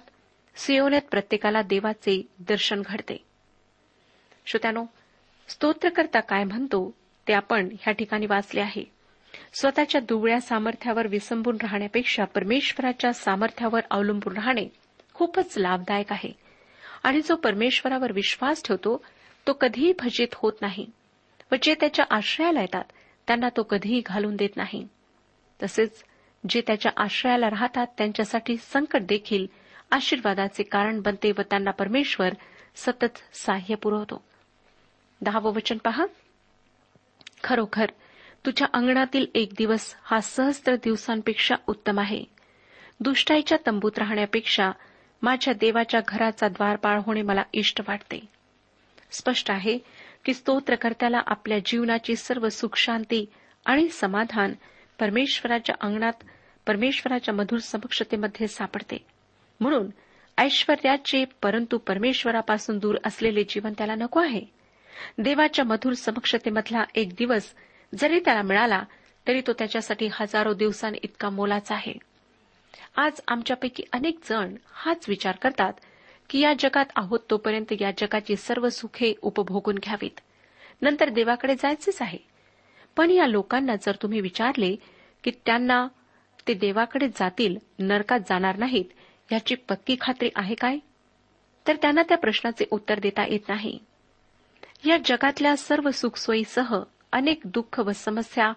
सिओनेत 0.56 1.02
प्रत्येकाला 1.10 1.62
देवाचे 1.62 2.22
दर्शन 2.38 2.82
घडते. 2.86 3.24
श्रोत्यानो 4.46 4.84
स्तोत्रकर्ता 5.48 6.20
काय 6.20 6.44
म्हणतो 6.44 6.94
ते 7.28 7.32
आपण 7.32 7.68
ह्या 7.80 7.92
ठिकाणी 7.92 8.26
वाचले 8.26 8.60
आहे. 8.60 8.84
स्वतःच्या 9.60 10.00
दुबळ्या 10.00 10.40
सामर्थ्यावर 10.40 11.06
विसंबून 11.06 11.56
राहण्यापेक्षा 11.62 12.24
परमेश्वराच्या 12.24 13.12
सामर्थ्यावर 13.12 13.80
अवलंबून 13.90 14.34
राहणे 14.34 14.68
खूपच 15.18 15.58
लाभदायक 15.58 16.12
आहे. 16.12 16.32
आणि 17.02 17.20
जो 17.20 17.36
परमेश्वरावर 17.36 18.12
विश्वास 18.12 18.62
ठेवतो 18.64 19.04
तो 19.46 19.52
कधीही 19.52 19.92
भजित 19.98 20.28
होत 20.34 20.52
नाही 20.60 20.86
व 21.52 21.54
जे 21.62 21.74
त्याच्या 21.74 22.04
आश्रयाला 22.10 22.60
येतात 22.60 22.84
त्यांना 23.26 23.48
तो 23.56 23.62
कधीही 23.62 24.02
घालून 24.06 24.36
देत 24.36 24.56
नाही. 24.56 24.88
तसेच 25.62 26.04
जे 26.48 26.60
त्याच्या 26.60 26.92
आश्रयाला 26.96 27.50
राहतात 27.50 27.86
त्यांच्यासाठी 27.98 28.56
संकट 28.56 29.00
देखील 29.02 29.46
आशीर्वादाचे 29.90 30.62
कारण 30.62 31.00
बनते 31.00 31.30
व 31.30 31.40
त्यांना 31.40 31.70
परमेश्वर 31.70 32.28
सतत 32.76 33.36
सहाय्य 33.36 33.74
पुरवतो. 33.74 34.24
दहावं 35.20 35.54
वचन 35.54 35.76
पहा. 35.76 36.06
खरोखर 37.44 37.86
तुझ्या 38.46 38.68
अंगणातील 38.72 39.26
एक 39.34 39.48
दिवस 39.58 39.94
हा 40.02 40.20
सहस्त्र 40.20 40.74
दिवसांपेक्षा 40.74 41.54
उत्तम 41.66 42.00
आहे. 42.00 42.24
दुष्टाईच्या 43.00 43.58
तंबूत 43.66 43.98
राहण्यापेक्षा 43.98 44.70
माझ्या 45.22 45.54
देवाच्या 45.54 46.00
घराचा 46.08 46.48
द्वारपाळ 46.48 47.00
होणे 47.06 47.22
मला 47.22 47.42
इष्ट 47.52 47.80
वाटते. 47.88 48.20
स्पष्ट 49.10 49.50
आहे 49.50 49.78
की 50.24 50.34
स्तोत्रकर्त्याला 50.34 51.20
आपल्या 51.26 51.58
जीवनाची 51.66 52.16
सर्व 52.16 52.48
सुखशांती 52.48 53.26
आणि 53.66 53.88
समाधान 53.88 54.52
परमेश्वराच्या 55.00 55.74
अंगणात 55.80 56.12
परमेश्वराच्या 56.66 57.34
मधुर 57.34 57.58
समक्षतेमध्ये 57.58 58.48
सापडते. 58.48 59.06
म्हणून 59.60 59.86
ऐश्वर्याचे 60.38 61.24
परंतु 61.42 61.78
परमेश्वरापासून 61.78 62.78
दूर 62.78 62.96
असलेले 63.04 63.44
जीवन 63.44 63.72
त्याला 63.72 63.94
नको 63.94 64.20
आहे. 64.20 64.42
देवाच्या 65.18 65.64
मधुर 65.64 65.92
समक्षतेमधला 65.92 66.84
एक 66.94 67.08
दिवस 67.08 67.54
जरी 67.98 68.20
त्याला 68.24 68.42
मिळाला 68.42 68.82
तरी 69.26 69.40
तो 69.46 69.52
त्याच्यासाठी 69.52 70.08
हजारो 70.12 70.54
दिवसांइतका 70.54 71.30
मोलाचा 71.30 71.74
आहे. 71.74 71.92
आज 72.96 73.20
आमच्यापैकी 73.28 73.82
अनेक 73.92 74.18
जण 74.30 74.54
हाच 74.72 75.08
विचार 75.08 75.36
करतात 75.36 75.72
की 76.30 76.40
या 76.40 76.52
जगात 76.58 76.84
आहोत 76.96 77.20
तोपर्यंत 77.30 77.72
या 77.80 77.90
जगाची 77.90 78.36
सर्व 78.36 78.68
सुखे 78.68 79.14
उपभोगून 79.22 79.74
घ्यावीत. 79.74 80.20
नंतर 80.82 81.08
देवाकडे 81.08 81.54
जायचेच 81.54 82.02
आहे. 82.02 82.18
पण 82.96 83.10
या 83.10 83.26
लोकांना 83.26 83.76
जर 83.76 83.92
तुम्ही 84.02 84.20
विचारले 84.20 84.76
की 85.24 85.30
त्यांना 85.46 85.88
ते 86.48 86.54
देवाकडे 86.54 87.08
जातील 87.08 87.56
नरकात 87.78 88.20
जाणार 88.20 88.56
नाहीत 88.56 88.84
याची 89.32 89.54
पक्की 89.54 89.96
खात्री 90.00 90.30
आहे 90.36 90.54
काय? 90.54 90.78
तर 91.66 91.76
त्यांना 91.76 92.02
त्या 92.02 92.16
प्रश्नाचे 92.16 92.64
उत्तर 92.70 92.98
देता 92.98 93.26
येत 93.26 93.48
नाही. 93.48 93.78
या 94.86 94.96
जगातल्या 95.04 95.56
सर्व 95.56 95.90
सुखसोयीसह 95.90 96.78
अनेक 97.12 97.40
दुःख 97.44 97.80
व 97.80 97.92
समस्या 97.92 98.52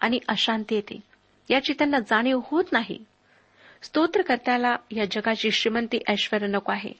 आणि 0.00 0.18
अशांती 0.28 0.74
येते. 0.74 1.00
याची 1.50 1.72
त्यांना 1.72 1.98
जाणीव 1.98 2.40
होत 2.44 2.64
नाही. 2.72 3.04
स्तोत्रकर्त्याला 3.84 4.76
या 4.90 5.04
जगाची 5.10 5.50
श्रीमंती 5.50 5.98
ऐश्वर 6.08 6.46
नको 6.46 6.72
आहे. 6.72 6.92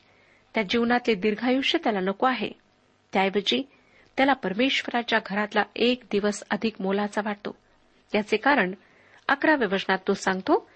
त्या 0.54 0.62
जीवनातले 0.62 1.14
दीर्घायुष्य 1.14 1.78
त्याला 1.84 2.00
नको 2.00 2.26
आहे. 2.26 2.50
त्याऐवजी 3.12 3.68
त्याला 4.16 4.32
परमेश्वराच्या 4.32 5.18
घरातला 5.26 5.62
एक 5.76 6.02
दिवस 6.12 6.42
अधिक 6.50 6.74
मोलाचा 6.80 7.20
वाटतो. 7.24 7.56
याचे 8.14 8.36
कारण 8.36 8.74
अकराव्या 9.28 9.68
वचनात 9.72 9.98
तो 10.08 10.14
सांगतो 10.14 10.70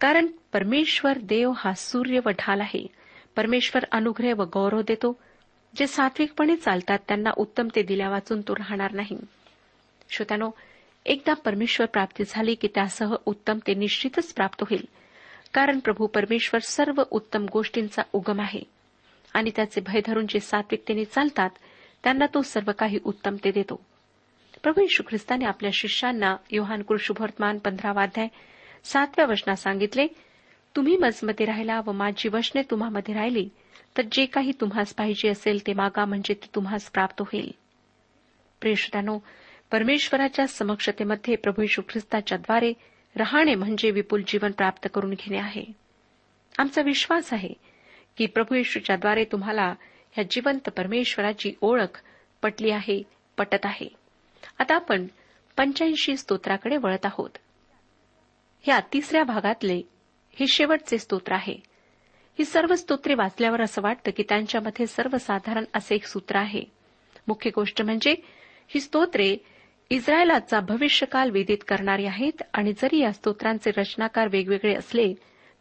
कारण 0.00 0.26
परमेश्वर 0.52 1.18
देव 1.18 1.52
हा 1.56 1.72
सूर्य 1.72 2.20
व 2.26 2.30
ढाल 2.30 2.60
आहे. 2.60 2.86
परमेश्वर 3.36 3.84
अनुग्रह 3.92 4.32
व 4.34 4.44
गौरव 4.44 4.80
देतो. 4.80 5.20
जे 5.76 5.86
सात्विकपणे 5.86 6.56
चालतात 6.56 6.98
त्यांना 7.08 7.30
उत्तम 7.36 7.68
ते 7.76 7.82
दिल्या 7.82 8.08
वाचून 8.08 8.40
तो 8.40 8.54
राहणार 8.54 8.92
नाही. 8.92 9.18
श्रोत्यानो 10.10 10.50
एकदा 11.06 11.34
परमेश्वर 11.34 11.86
प्राप्ती 11.86 12.24
झाली 12.28 12.54
की 12.54 12.68
त्यासह 12.74 13.14
उत्तम 13.26 13.58
ते 13.66 13.74
निश्चितच 13.74 14.34
प्राप्त 14.34 14.64
होईल. 14.70 14.88
कारण 15.52 15.78
प्रभू 15.78 16.06
परमेश्वर 16.06 16.60
सर्व 16.60 17.02
उत्तम 17.10 17.46
गोष्टींचा 17.52 18.02
उगम 18.12 18.40
आहे. 18.40 18.62
आणि 19.34 19.50
त्याचे 19.56 19.80
भय 19.80 20.00
धरून 20.06 20.26
जे 20.28 20.40
सात्विकतेने 20.40 21.04
चालतात 21.04 21.50
त्यांना 22.04 22.26
तो 22.34 22.42
सर्व 22.42 22.72
काही 22.78 22.98
उत्तम 23.04 23.36
ते 23.44 23.50
देतो. 23.50 23.80
प्रभू 24.62 24.82
यशू 24.82 25.02
ख्रिस्ताने 25.08 25.44
आपल्या 25.44 25.70
शिष्यांना 25.74 26.36
योहान 26.50 26.82
शुभवर्तमान 27.00 27.58
पंधरावाध्याय 27.58 28.28
सातव्या 28.84 29.26
वचनात 29.26 29.56
सांगितले 29.56 30.06
तुम्ही 30.76 30.96
मजमध्ये 30.96 31.46
राहिला 31.46 31.80
व 31.86 31.92
माझी 31.92 32.28
वचने 32.28 32.62
तुम्हामध्ये 32.62 33.14
राहिली 33.14 33.48
तर 33.96 34.02
जे 34.12 34.26
काही 34.26 34.52
तुम्हास 34.60 34.94
पाहिजे 34.94 35.28
असेल 35.28 35.66
ते 35.66 35.72
मागा 35.72 36.04
म्हणजे 36.04 36.34
ते 36.34 36.48
तुम्हास 36.54 36.90
प्राप्त 36.90 37.20
होईल. 37.20 37.50
प्रेषतानो 38.60 39.18
परमेश्वराच्या 39.70 40.46
समक्षतेमध्ये 40.46 41.36
प्रभू 41.36 41.62
यशू 41.62 41.82
ख्रिस्ताच्याद्वारे 41.88 42.72
राहणे 43.16 43.54
म्हणजे 43.54 43.90
विपुल 43.90 44.22
जीवन 44.26 44.52
प्राप्त 44.52 44.88
करून 44.94 45.10
घेणे 45.10 45.38
आहे. 45.38 45.64
आमचा 46.58 46.82
विश्वास 46.82 47.32
आहे 47.32 47.52
की 48.16 48.26
प्रभू 48.26 48.54
येशूच्याद्वारे 48.54 49.24
तुम्हाला 49.24 49.74
ह्या 50.12 50.24
जिवंत 50.30 50.68
परमेश्वराची 50.68 51.52
ओळख 51.60 52.02
पटली 52.42 52.70
आहे 52.70 53.02
पटत 53.36 53.58
आहे. 53.64 53.88
आता 54.58 54.74
आपण 54.74 55.06
पंच्याऐंशी 55.56 56.16
स्तोत्राकडे 56.16 56.76
वळत 56.76 57.06
आहोत. 57.06 57.30
या 58.68 58.80
तिसऱ्या 58.92 59.24
भागातले 59.24 59.82
हे 60.34 60.46
शेवटचे 60.46 60.98
स्तोत्र 60.98 61.32
आहे. 61.32 61.56
ही 62.38 62.44
सर्व 62.44 62.74
स्तोत्रे 62.74 63.14
वाचल्यावर 63.14 63.60
असं 63.60 63.82
वाटतं 63.82 64.10
की 64.16 64.22
त्यांच्यामध्ये 64.22 64.86
सर्वसाधारण 64.86 65.64
असे 65.74 65.94
एक 65.94 66.04
सूत्र 66.04 66.36
आहे. 66.36 66.62
मुख्य 67.28 67.50
गोष्ट 67.54 67.82
म्हणजे 67.82 68.14
ही 68.68 68.80
स्तोत्रे 68.80 69.36
इस्रायलाचा 69.92 70.60
भविष्यकाल 70.60 71.30
विदित 71.30 71.58
करणारे 71.68 72.06
आहेत 72.06 72.42
आणि 72.54 72.72
जरी 72.72 72.98
या 72.98 73.12
स्तोत्रांचे 73.12 73.70
रचनाकार 73.76 74.28
वेगवेगळे 74.28 74.74
असले 74.74 75.14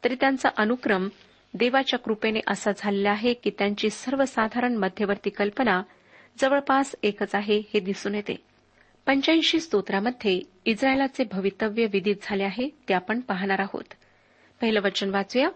तरी 0.04 0.16
त्यांचा 0.16 0.50
अनुक्रम 0.58 1.10
देवाच्या 1.54 2.00
कृपेने 2.00 2.40
असा 2.48 2.72
झालेला 2.78 3.10
आहे 3.10 3.34
की 3.34 3.50
त्यांची 3.50 3.90
सर्वसाधारण 3.90 4.76
मध्यवर्ती 4.76 5.30
कल्पना 5.30 5.82
जवळपास 6.40 6.96
एकच 7.04 7.36
आहे 7.36 7.60
हे 7.74 7.80
दिसून 7.80 8.16
येते. 8.16 8.36
पंच्याऐंशी 9.06 9.60
स्तोत्रामध्ये 9.60 10.42
इस्रायलाचे 10.66 11.24
भवितव्य 11.32 11.86
विदित 11.86 12.16
झाले 12.22 12.44
आहे 12.44 12.70
ते 12.90 12.94
आपण 12.94 13.20
पाहणार 13.20 13.60
आहोत. 13.60 13.94
पहिलं 14.62 14.82
वचन 14.82 15.10
वाचूया. 15.10 15.50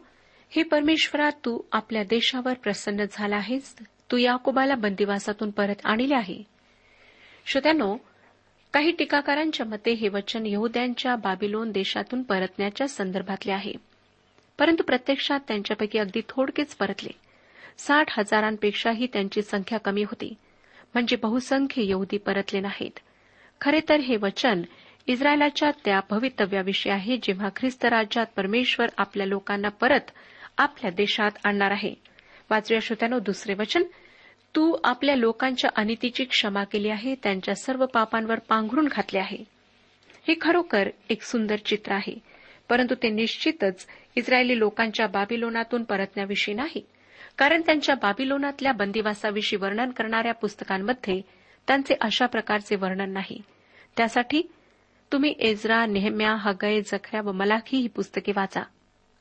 हे 0.50 0.64
परमेश्वरा 0.64 1.30
तू 1.30 1.62
आपल्या 1.72 2.04
देशावर 2.04 2.54
प्रसन्न 2.54 3.04
झाला 3.12 3.36
आहेस. 3.36 3.76
तू 4.12 4.18
याकोबाला 4.18 4.76
बंदिवासातून 4.76 5.52
परत 5.52 5.76
आणले 5.84 6.16
आहे. 6.16 6.44
श्रोत्यानो 7.46 7.98
काही 8.74 8.92
टीकाकारांच्या 8.92 9.66
मते 9.66 9.92
हे 9.92 10.08
वचन 10.10 10.46
यहुद्यांच्या 10.46 11.16
बाबिलोन 11.16 11.72
देशातून 11.72 12.24
परतण्याच्या 12.24 12.88
संदर्भातले 12.88 13.52
आहे. 13.52 13.74
परंतु 14.60 14.84
प्रत्यक्षात 14.84 15.40
त्यांच्यापैकी 15.48 15.98
अगदी 15.98 16.22
थोडकेच 16.30 16.76
परतले. 16.76 17.10
साठ 17.78 18.20
हजारांपेक्षाही 18.20 19.08
त्यांची 19.14 19.42
संख्या 19.42 19.80
कमी 19.80 20.04
होती. 20.04 20.34
म्हणजे 20.94 21.16
बहुसंख्य 21.16 21.90
यहुदी 21.90 22.18
परतले 22.18 22.60
नाहीत. 22.60 23.00
खरे 23.62 23.80
तर 23.90 24.00
हे 24.00 24.18
वचन 24.18 24.62
इस्रायलाच्या 25.08 25.72
त्या 25.86 26.00
भवितव्याविषयी 26.10 26.92
आहे 26.92 27.18
जेव्हा 27.18 27.50
ख्रिस्त 27.56 27.86
राज्यात 27.86 28.26
परमेश्वर 28.36 28.88
आपल्या 28.98 29.28
लोकांना 29.28 29.70
परत 29.70 30.12
आपल्या 30.58 30.92
देशात 30.92 31.32
आणणार 31.44 31.72
आहे. 31.72 31.94
वाचूया 32.50 32.80
श्रोत्यानो 32.84 33.20
दुसरे 33.20 33.54
वचन. 33.54 33.84
तू 34.56 34.78
आपल्या 34.84 35.16
लोकांच्या 35.16 35.70
अनितीची 35.76 36.24
क्षमा 36.24 36.64
केली 36.64 36.90
आहे 36.90 37.16
त्यांच्या 37.16 37.56
सर्व 37.56 37.86
पापांवर 37.86 38.40
पांघरून 38.40 38.88
घातले 38.92 39.20
आहे. 39.20 39.38
हे 40.28 40.34
खरोखर 40.42 40.90
एक 41.10 41.22
सुंदर 41.22 41.56
चित्र 41.56 41.92
आहे. 41.92 42.20
परंतु 42.70 42.96
ते 42.96 43.10
निश्चितच 43.10 43.88
इस्रायली 44.16 44.60
लोकांच्या 44.60 45.08
बाबिलोनातून 45.08 45.84
परतण्याविषयी 45.84 46.56
नाही. 46.56 46.86
कारण 47.38 47.62
त्यांच्या 47.62 47.96
बाबिलोनातल्या 47.96 48.72
बंदिवासाविषयी 48.72 49.60
वर्णन 49.60 49.90
करणाऱ्या 49.90 50.34
पुस्तकांमध्ये 50.34 51.22
त्यांचे 51.68 51.96
अशा 52.02 52.26
प्रकारचे 52.26 52.76
वर्णन 52.76 53.10
नाही. 53.10 53.42
त्यासाठी 53.98 54.42
तुम्ही 55.12 55.36
एजरा 55.40 55.86
नेहम्या 55.86 56.36
हगय 56.36 56.82
जखऱ्या 56.82 57.22
व 57.22 57.32
मलाखी 57.32 57.78
ही 57.78 57.88
पुस्तके 57.88 58.32
वाचा. 58.36 58.62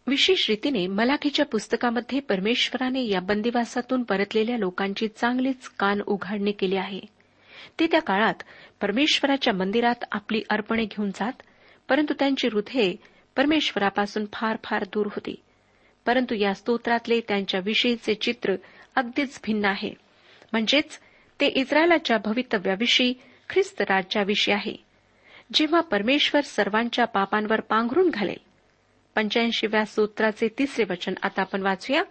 विशेष 0.07 0.51
रीतीने 0.51 0.87
मलाखीच्या 0.87 1.47
पुस्तकामध्ये 1.47 2.21
परमेश्वराने 2.21 3.09
या 3.09 3.21
बंदिवासातून 3.21 4.03
परतलेल्या 4.03 4.59
लोकांची 4.59 5.09
चांगलीच 5.09 5.69
कान 5.69 6.01
उघाडणी 6.07 6.53
केली 6.53 6.77
आहे. 6.77 7.01
ते 7.81 7.87
त्या 7.87 8.01
काळात 8.01 8.35
परमेश्वराच्या 8.81 9.55
मंदिरात 9.55 10.05
आपली 10.13 10.43
अर्पणे 10.51 10.85
घेऊन 10.85 11.11
जात 11.11 11.33
परंतु 11.89 12.15
त्यांची 12.19 12.49
हृदये 12.53 12.97
परमेश्वरापासून 13.37 14.25
फार 14.33 14.57
फार 14.65 14.85
दूर 14.85 15.07
होती. 15.07 15.35
परंतु 16.07 16.35
या 16.35 16.55
स्तोत्रातले 16.55 17.21
त्यांच्याविषयीचे 17.21 18.15
चित्र 18.15 18.55
अगदीच 18.97 19.41
भिन्न 19.45 19.65
आहे. 19.65 19.95
म्हणजेच 20.53 20.99
ते 21.41 21.47
इस्रायलाच्या 21.47 22.19
भवितव्याविषयी 22.19 23.15
ख्रिस्त 23.51 23.81
राज्याविषयी 23.81 24.55
आहे. 24.55 24.77
जेव्हा 25.55 25.81
परमेश्वर 25.81 26.41
सर्वांच्या 26.41 27.05
पापांवर 27.05 27.61
पांघरून 27.61 28.11
घालेल 28.11 28.52
पंच्याऐंशीव्या 29.15 29.85
सूत्राचे 29.85 30.49
तिसरे 30.59 30.85
वचन 30.91 31.15
आता 31.23 31.41
आपण 31.41 31.63
वाचूया. 31.63 32.03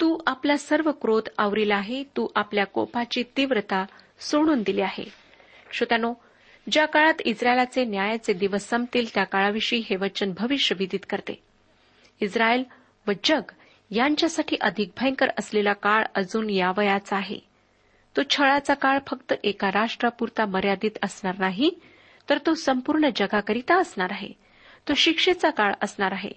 तू 0.00 0.18
आपला 0.26 0.56
सर्व 0.56 0.90
क्रोध 0.90 1.28
आवरीला 1.38 1.76
आहे 1.76 2.02
तू 2.02 2.28
आपल्या 2.34 2.64
कोपाची 2.66 3.22
तीव्रता 3.36 3.84
सोडून 4.20 4.62
दिली 4.62 4.80
आहे. 4.80 5.04
श्रोत्यानो 5.72 6.14
ज्या 6.70 6.86
काळात 6.86 7.20
इस्रायलाचे 7.24 7.84
न्यायाचे 7.84 8.32
दिवस 8.32 8.68
संपतील 8.68 9.06
त्या 9.14 9.24
काळाविषयी 9.24 9.78
हे 9.90 9.96
वचन 9.96 10.32
भविष्य 10.38 10.76
विदित 10.78 11.06
करते. 11.10 11.42
इस्रायल 12.20 12.64
व 13.06 13.10
जग 13.24 13.42
यांच्यासाठी 13.90 14.56
अधिक 14.60 14.90
भयंकर 15.00 15.28
असलेला 15.38 15.72
काळ 15.72 16.04
अजून 16.14 16.50
यावयाचा 16.50 17.16
आहे. 17.16 17.38
तो 18.16 18.20
छळाचा 18.30 18.74
काळ 18.74 18.98
फक्त 19.06 19.34
एका 19.44 19.68
राष्ट्रापुरता 19.68 20.46
मर्यादित 20.46 20.98
असणार 21.02 21.34
नाही 21.38 21.70
तर 22.30 22.38
तो 22.46 22.54
संपूर्ण 22.54 23.08
जगाकरिता 23.16 23.80
असणार 23.80 24.08
आहे. 24.10 24.28
तो 24.90 24.94
शिक्षेचा 24.94 25.50
काळ 25.50 25.72
असणार 25.82 26.12
आहे. 26.12 26.30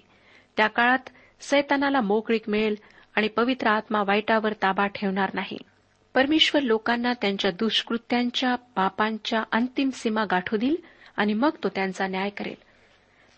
त्या 0.56 0.66
काळात 0.66 1.08
सैतानाला 1.40 2.00
मोकळीक 2.00 2.48
मिळेल 2.48 2.74
आणि 3.14 3.28
पवित्र 3.28 3.66
आत्मा 3.66 4.02
वाईटावर 4.02 4.52
ताबा 4.52 4.86
ठेवणार 4.86 5.30
नाही. 5.34 5.58
परमेश्वर 6.14 6.62
लोकांना 6.62 7.12
त्यांच्या 7.12 7.50
दुष्कृत्यांच्या 7.50 8.54
पापांच्या 8.54 9.42
अंतिम 9.52 9.90
सीमा 9.90 10.24
गाठू 10.24 10.56
देईल 10.56 10.76
आणि 11.16 11.34
मग 11.34 11.50
तो 11.64 11.68
त्यांचा 11.68 12.06
न्याय 12.06 12.30
करेल. 12.30 12.54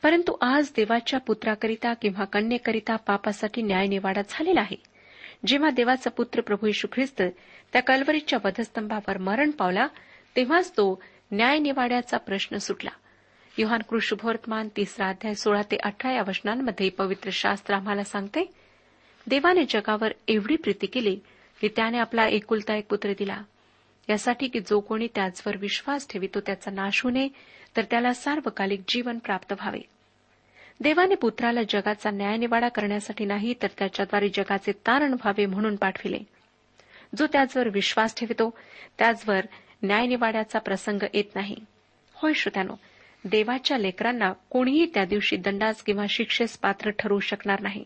परंतु 0.03 0.37
आज 0.41 0.71
देवाच्या 0.77 1.21
पुत्राकरिता 1.21 1.95
किंवा 1.95 2.25
कन्येकरिता 2.25 2.97
पापासाठी 2.97 3.63
न्याय 3.63 3.87
निवाडा 3.87 4.21
झालेला 4.29 4.61
आहे. 4.61 4.83
जेव्हा 5.47 5.71
देवाचा 5.71 6.11
पुत्र 6.11 6.41
प्रभू 6.41 6.67
यशू 6.67 6.89
ख्रिस्त 6.93 7.23
त्या 7.73 7.83
कलवरीच्या 7.83 8.39
वधस्तंभावर 8.45 9.19
मरण 9.19 9.51
पावला 9.51 9.87
तेव्हाच 10.37 10.73
तो 10.73 11.03
न्याय 11.33 11.59
निवाड्याचा 11.59 12.17
प्रश्न 12.17 12.57
सुटला. 12.57 12.91
युहान 13.59 13.81
कृष्णभवर्तमान 13.89 14.69
तिसरा 14.77 15.09
अध्याय 15.09 15.35
सोळा 15.35 15.63
ते 15.63 15.77
अठरा 15.77 16.13
या 16.13 16.23
वचनांमध्ये 16.29 16.91
पवित्र 16.91 17.31
शास्त्र 17.33 17.75
आम्हाला 17.75 18.05
सांगते 18.05 18.53
देवाने 19.27 19.65
जगावर 19.69 20.13
एवढी 20.29 20.57
प्रीती 20.57 20.87
केली 20.87 21.21
की 21.61 21.69
त्याने 21.69 21.99
आपला 21.99 22.27
एकुलता 22.27 22.77
एक 22.77 22.87
पुत्र 22.87 23.13
दिला. 23.19 23.43
यासाठी 24.09 24.49
की 24.49 24.61
जो 24.61 24.81
कोणी 24.81 25.09
त्याचवर 25.15 25.57
विश्वास 25.57 26.09
ठेवितो 26.09 26.41
त्याचा 26.41 26.71
नाश 26.71 27.03
होऊ 27.03 27.13
नये 27.13 27.29
तर 27.77 27.83
त्याला 27.83 28.13
सार्वकालिक 28.13 28.81
जीवन 28.89 29.19
प्राप्त 29.19 29.53
व्हावे. 29.53 29.81
देवाने 30.81 31.15
पुत्राला 31.15 31.61
जगाचा 31.69 32.11
न्यायनिवाडा 32.11 32.69
करण्यासाठी 32.69 33.25
नाही 33.25 33.55
तर 33.63 33.67
त्याच्याद्वारे 33.79 34.29
जगाचे 34.29 34.73
तारण 34.73 35.13
व्हावे 35.13 35.47
म्हणून 35.47 35.77
पाठविले. 35.77 36.19
जो 37.19 37.27
त्याचवर 37.27 37.69
विश्वास 37.69 38.17
ठेवितो 38.17 38.59
त्याचवर 38.99 39.41
न्यायनिवाड्याचा 39.83 40.59
प्रसंग 40.59 41.03
येत 41.15 41.35
नाही. 41.35 41.57
होय 42.15 42.33
श्रोत्यानो 42.33 42.75
देवाच्या 43.27 43.79
लेकरांना 43.79 44.33
कोणीही 44.51 44.87
त्या 44.95 45.05
दिवशी 45.05 45.37
दंडास 45.37 45.83
किंवा 45.83 46.05
शिक्षेस 46.09 46.59
पात्र 46.59 46.91
ठरवू 46.91 47.21
शकणार 47.21 47.61
नाही. 47.61 47.85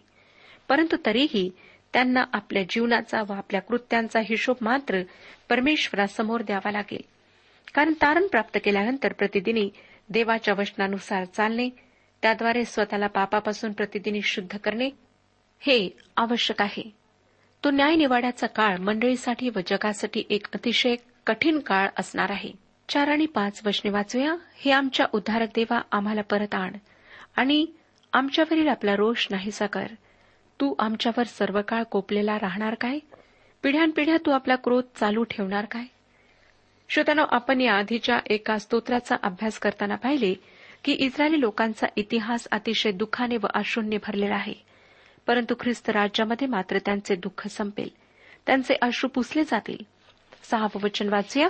परंतु 0.68 0.96
तरीही 1.06 1.50
त्यांना 1.92 2.24
आपल्या 2.32 2.62
जीवनाचा 2.70 3.22
व 3.28 3.32
आपल्या 3.32 3.60
कृत्यांचा 3.60 4.20
हिशोब 4.20 4.56
मात्र 4.60 5.02
परमेश्वरासमोर 5.48 6.42
द्यावा 6.42 6.70
लागेल. 6.70 7.00
कारण 7.74 7.92
तारण 7.92 8.26
प्राप्त 8.26 8.58
केल्यानंतर 8.64 9.12
प्रतिदिनी 9.12 9.70
देवाच्या 10.08 10.54
वचनानुसार 10.58 11.24
चालणे 11.24 11.68
त्याद्वारे 12.22 12.64
स्वतःला 12.64 13.06
पापापासून 13.06 13.72
प्रतिदिनी 13.72 14.22
शुद्ध 14.22 14.56
करणे 14.56 14.90
हे 15.60 15.90
आवश्यक 16.16 16.62
आहे. 16.62 16.94
तो 17.64 17.70
न्यायनिवाड्याचा 17.70 18.46
काळ 18.46 18.76
मंडळीसाठी 18.76 19.48
व 19.48 19.58
जगासाठी 19.66 20.22
एक 20.30 20.46
अतिशय 20.54 20.94
कठीण 21.26 21.58
काळ 21.58 21.88
असणार 21.98 22.30
आहे. 22.30 22.69
चार 22.90 23.08
आणि 23.08 23.26
पाच 23.26 23.60
वचने 23.66 23.90
वाचूया. 23.90 24.34
हे 24.56 24.70
आमच्या 24.70 25.06
उद्धारक 25.12 25.48
देवा 25.54 25.80
आम्हाला 25.92 26.22
परत 26.22 26.54
आण. 26.54 26.72
आणि 27.36 27.66
आमच्यावरील 28.12 28.68
आपला 28.68 28.96
रोष 28.96 29.26
नाहीसा 29.30 29.66
कर. 29.66 29.86
तू 30.60 30.74
आमच्यावर 30.78 31.22
सर्व 31.22 31.60
काळ 31.68 31.82
कोपलेला 31.82 32.36
राहणार 32.36 32.74
काय? 32.74 32.98
पिढ्यानपिढ्या 33.62 34.16
तू 34.16 34.30
आपला 34.30 34.56
क्रोध 34.56 34.84
चालू 35.00 35.22
ठेवणार 35.22 35.64
काय? 35.64 35.82
श्रोत्यानो 36.88 37.24
आपण 37.30 37.60
या 37.60 37.74
आधीच्या 37.74 38.18
एका 38.26 38.58
स्तोत्राचा 38.58 39.16
अभ्यास 39.22 39.58
करताना 39.58 39.94
पाहिले 39.94 40.34
की 40.84 40.92
इस्रायली 40.92 41.40
लोकांचा 41.40 41.86
इतिहास 41.96 42.48
अतिशय 42.50 42.92
दुःखाने 42.92 43.36
व 43.36 43.46
अशून्य 43.54 43.96
भरलेला 43.96 44.34
आहे. 44.34 44.54
परंतु 45.26 45.54
ख्रिस्त 45.60 45.90
राज्यामध्ये 45.90 46.46
मात्र 46.46 46.78
त्यांचे 46.78 47.16
दुःख 47.16 47.48
संपेल. 47.48 47.88
त्यांचे 48.46 48.74
अश्रू 48.82 49.08
पुसले 49.08 49.44
जातील. 49.44 49.76
सहावं 50.42 50.80
वचन 50.82 51.08
वाचूया. 51.08 51.48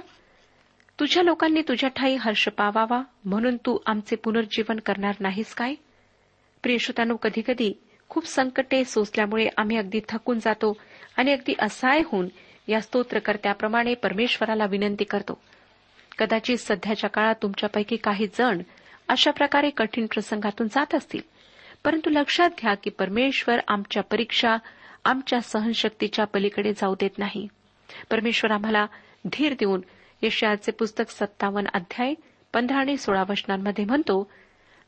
तुझ्या 1.00 1.22
लोकांनी 1.22 1.62
तुझ्या 1.68 1.90
ठाई 1.90 2.16
हर्ष 2.16 2.48
पावावा 2.48 3.02
म्हणून 3.24 3.56
तू 3.56 3.78
आमचे 3.86 4.16
पुनर्जीवन 4.16 4.76
करणार 4.86 5.14
नाहीस 5.20 5.54
काय? 5.54 5.74
प्रियश्रोतांनो 6.62 7.16
कधीकधी 7.16 7.72
खूप 8.08 8.26
संकटे 8.26 8.84
सोसल्यामुळे 8.84 9.48
आम्ही 9.56 9.76
अगदी 9.76 10.00
थकून 10.08 10.38
जातो 10.38 10.76
आणि 11.16 11.32
अगदी 11.32 11.54
असहाय 11.58 12.02
होऊन 12.04 12.28
या 12.68 12.80
स्तोत्रकर्त्याप्रमाणे 12.80 13.94
परमेश्वराला 13.94 14.64
विनंती 14.66 15.04
करतो. 15.04 15.40
कदाचित 16.18 16.56
सध्याच्या 16.56 17.10
काळात 17.10 17.34
तुमच्यापैकी 17.42 17.96
काही 17.96 18.26
जण 18.26 18.62
अशा 19.08 19.30
प्रकारे 19.30 19.70
कठीण 19.70 20.06
प्रसंगातून 20.06 20.68
जात 20.68 20.94
असतील. 20.94 21.20
परंतु 21.84 22.10
लक्षात 22.10 22.50
घ्या 22.60 22.74
की 22.74 22.90
परमेश्वर 22.90 23.58
आमच्या 23.68 24.02
परीक्षा 24.02 24.56
आमच्या 25.04 25.40
सहनशक्तीच्या 25.40 26.24
पलीकडे 26.24 26.72
जाऊ 26.72 26.94
देत 27.00 27.18
नाही. 27.18 27.48
परमेश्वर 28.10 28.50
आम्हाला 28.50 28.86
धीर 29.32 29.52
देऊन 29.52 29.80
यशयाचे 30.22 30.72
पुस्तक 30.72 31.10
सत्तावन्न 31.10 31.68
अध्याय 31.74 32.14
पंधरा 32.52 32.78
आणि 32.78 32.96
सोळा 32.96 33.24
वचनांमध्ये 33.28 33.84
म्हणतो 33.84 34.30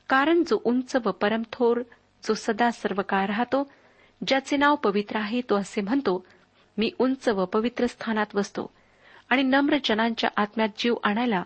कारण 0.09 0.43
जो 0.43 0.61
उंच 0.65 0.97
व 0.97 1.11
परमथोर 1.11 1.83
जो 2.23 2.35
सदा 2.35 2.71
सर्व 2.71 3.03
काळ 3.03 3.27
राहतो 3.27 3.73
ज्याचे 4.27 4.57
नाव 4.57 4.75
पवित्र 4.75 5.17
आहे 5.17 5.41
तो 5.41 5.57
असे 5.57 5.81
म्हणतो 5.81 6.25
मी 6.79 6.91
उंच 6.99 7.29
व 7.29 7.45
पवित्र 7.45 7.87
स्थानात 7.87 8.27
बसतो 8.35 8.71
आणि 9.29 9.43
नम्र 9.43 9.77
जनांच्या 9.85 10.31
आत्म्यात 10.37 10.69
जीव 10.79 10.95
आणायला 11.05 11.43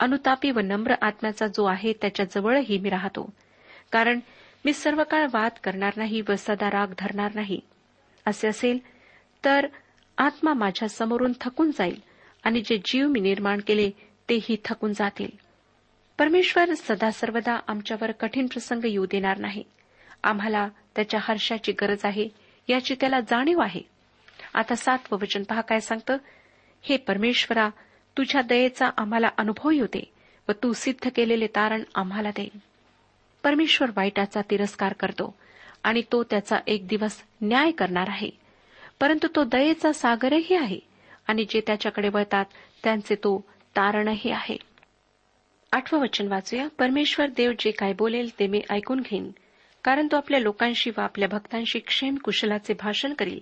अनुतापी 0.00 0.50
व 0.50 0.60
नम्र 0.60 0.94
आत्म्याचा 1.02 1.46
जो 1.46 1.64
आहे 1.64 1.92
त्याच्याजवळही 1.92 2.78
मी 2.78 2.90
राहतो. 2.90 3.30
कारण 3.92 4.20
मी 4.64 4.72
सर्व 4.72 5.02
काळ 5.10 5.26
वाद 5.32 5.52
करणार 5.64 5.92
नाही 5.96 6.20
व 6.20 6.34
सदा 6.38 6.70
राग 6.70 6.86
धरणार 6.98 7.30
नाही. 7.34 7.60
असे 8.26 8.48
असेल 8.48 8.78
तर 9.44 9.66
आत्मा 10.18 10.54
माझ्या 10.54 10.88
समोरून 10.88 11.32
थकून 11.40 11.70
जाईल 11.70 12.00
आणि 12.46 12.60
जे 12.60 12.78
जीव 12.78 13.08
मी 13.08 13.20
निर्माण 13.20 13.60
केले 13.66 13.90
तेही 14.28 14.56
थकून 14.64 14.92
जातील. 14.92 15.28
परमेश्वर 16.18 16.74
सदा 16.74 17.10
सर्वदा 17.10 17.60
आमच्यावर 17.68 18.12
कठीण 18.12 18.46
प्रसंग 18.46 18.80
येऊ 18.84 19.06
देणार 19.06 19.38
नाही. 19.38 19.64
आम्हाला 20.24 20.68
त्याच्या 20.96 21.20
हर्षाची 21.22 21.72
गरज 21.72 21.98
आहे 22.04 22.28
याची 22.68 22.94
त्याला 23.00 23.20
जाणीव 23.20 23.58
आहे. 23.58 23.80
आता 24.54 24.74
सातवं 24.74 25.18
वचन 25.22 25.42
पहा 25.42 25.60
काय 25.60 25.80
सांगतं? 25.80 26.16
हे 26.82 26.96
परमेश्वरा 26.96 27.68
तुझ्या 28.18 28.42
दयेचा 28.42 28.90
आम्हाला 28.96 29.28
अनुभव 29.38 29.70
येऊ 29.70 29.86
दे 29.86 30.12
व 30.48 30.52
तू 30.52 30.72
सिद्ध 30.72 31.10
केलेले 31.16 31.46
तारण 31.46 31.82
आम्हाला 31.94 32.30
दे. 32.30 32.48
परमेश्वर 33.42 33.90
वाईटाचा 33.96 34.40
तिरस्कार 34.50 34.92
करतो 34.92 35.34
आणि 35.82 36.02
तो 36.12 36.22
त्याचा 36.22 36.56
एक 36.66 36.88
दिवस 36.88 37.22
न्याय 37.42 37.70
करणार 37.70 38.08
आहे. 38.08 38.30
परंतु 39.00 39.28
तो 39.36 39.44
दयेचा 39.44 39.92
सागरही 39.92 40.54
आहे. 40.54 40.95
आणि 41.26 41.44
जे 41.48 41.60
त्याच्याकडे 41.60 42.08
वळतात 42.08 42.44
त्यांचे 42.84 43.14
तो 43.14 43.44
तारणही 43.76 44.30
आहे. 44.30 44.56
आठवं 45.72 46.00
वचन 46.00 46.28
वाचूया. 46.28 46.68
परमेश्वर 46.78 47.26
देव 47.26 47.52
जे 47.58 47.70
काय 47.70 47.92
बोलेल 47.92 48.38
ते 48.38 48.46
मी 48.46 48.62
ऐकून 48.70 49.00
घेईन. 49.00 49.30
कारण 49.84 50.06
तो 50.06 50.16
आपल्या 50.16 50.40
लोकांशी 50.40 50.90
व 50.90 51.00
आपल्या 51.00 51.28
भक्तांशी 51.28 51.78
क्षेम 51.78 52.14
कुशलाचे 52.16 52.74
भाषण 52.74 53.14
करील. 53.14 53.40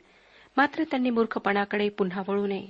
मात्र 0.57 0.85
त्यांनी 0.85 1.11
मूर्खपणाकडे 1.11 1.88
पुन्हा 1.88 2.23
वळू 2.29 2.47
नये. 2.47 2.66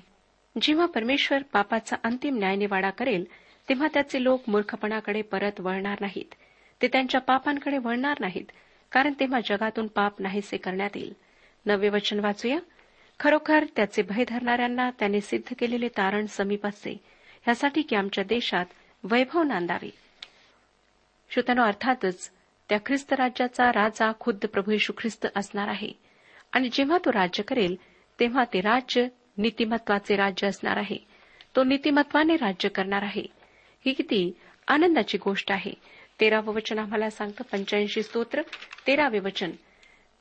जेव्हा 0.62 0.86
परमेश्वर 0.86 1.42
पापाचा 1.42 1.96
अंतिम 2.04 2.38
न्यायनिवाडा 2.38 2.90
करेल 2.90 3.24
तेव्हा 3.68 3.88
त्याचे 3.94 4.24
लोक 4.24 4.42
मूर्खपणाकडे 4.48 5.22
परत 5.22 5.60
वळणार 5.60 5.96
नाहीत. 6.00 6.34
ते 6.82 6.88
त्यांच्या 6.88 7.20
पापांकडे 7.20 7.78
वळणार 7.78 8.16
नाहीत 8.20 8.44
कारण 8.92 9.12
तेव्हा 9.20 9.40
जगातून 9.40 9.86
पाप 9.86 10.20
नाहीसे 10.20 10.56
करण्यात 10.56 10.90
येईल. 10.94 11.12
नवे 11.66 11.88
वचन 11.88 12.20
वाचूया. 12.20 12.58
खरोखर 13.20 13.64
त्याचे 13.76 14.02
भय 14.02 14.24
धरणाऱ्यांना 14.28 14.90
त्याने 14.90 15.20
सिद्ध 15.20 15.54
केलेले 15.58 15.88
तारण 15.88 16.26
समीप 16.26 16.66
असे 16.66 17.00
यासाठी 17.48 17.82
की 17.82 17.96
आमच्या 17.96 18.24
देशात 18.24 18.64
वैभव 19.04 19.42
नांदावे. 19.42 19.90
श्रोत्यानो 21.30 21.62
अर्थातच 21.62 22.30
त्या 22.68 22.78
ख्रिस्त 22.86 23.12
राज्याचा 23.12 23.72
राजा 23.72 24.12
खुद्द 24.20 24.46
प्रभू 24.46 24.70
येशू 24.70 24.92
ख्रिस्त 24.98 25.26
असणार 25.36 25.68
आहे. 25.68 25.90
आणि 26.52 26.68
जेव्हा 26.72 26.98
तो 27.04 27.12
राज्य 27.12 27.42
करेल 27.42 27.76
तेव्हा 28.20 28.44
ते 28.44 28.60
राज्य 28.60 29.06
नीतिमत्वाचे 29.38 30.16
राज्य 30.16 30.46
असणार 30.46 30.76
आहे. 30.76 30.96
तो 31.56 31.64
नीतिमत्वाने 31.64 32.36
राज्य 32.36 32.68
करणार 32.68 33.02
आहे. 33.02 33.24
ही 33.86 33.92
किती 33.92 34.36
आनंदाची 34.68 35.18
गोष्ट 35.18 35.52
आहे. 35.52 35.72
तेरावं 36.20 36.54
वचन 36.54 36.78
आम्हाला 36.78 37.10
सांगतं 37.10 37.44
पंच्याऐंशी 37.52 38.02
स्तोत्र 38.02 38.42
तेरावे 38.86 39.18
वचन. 39.18 39.50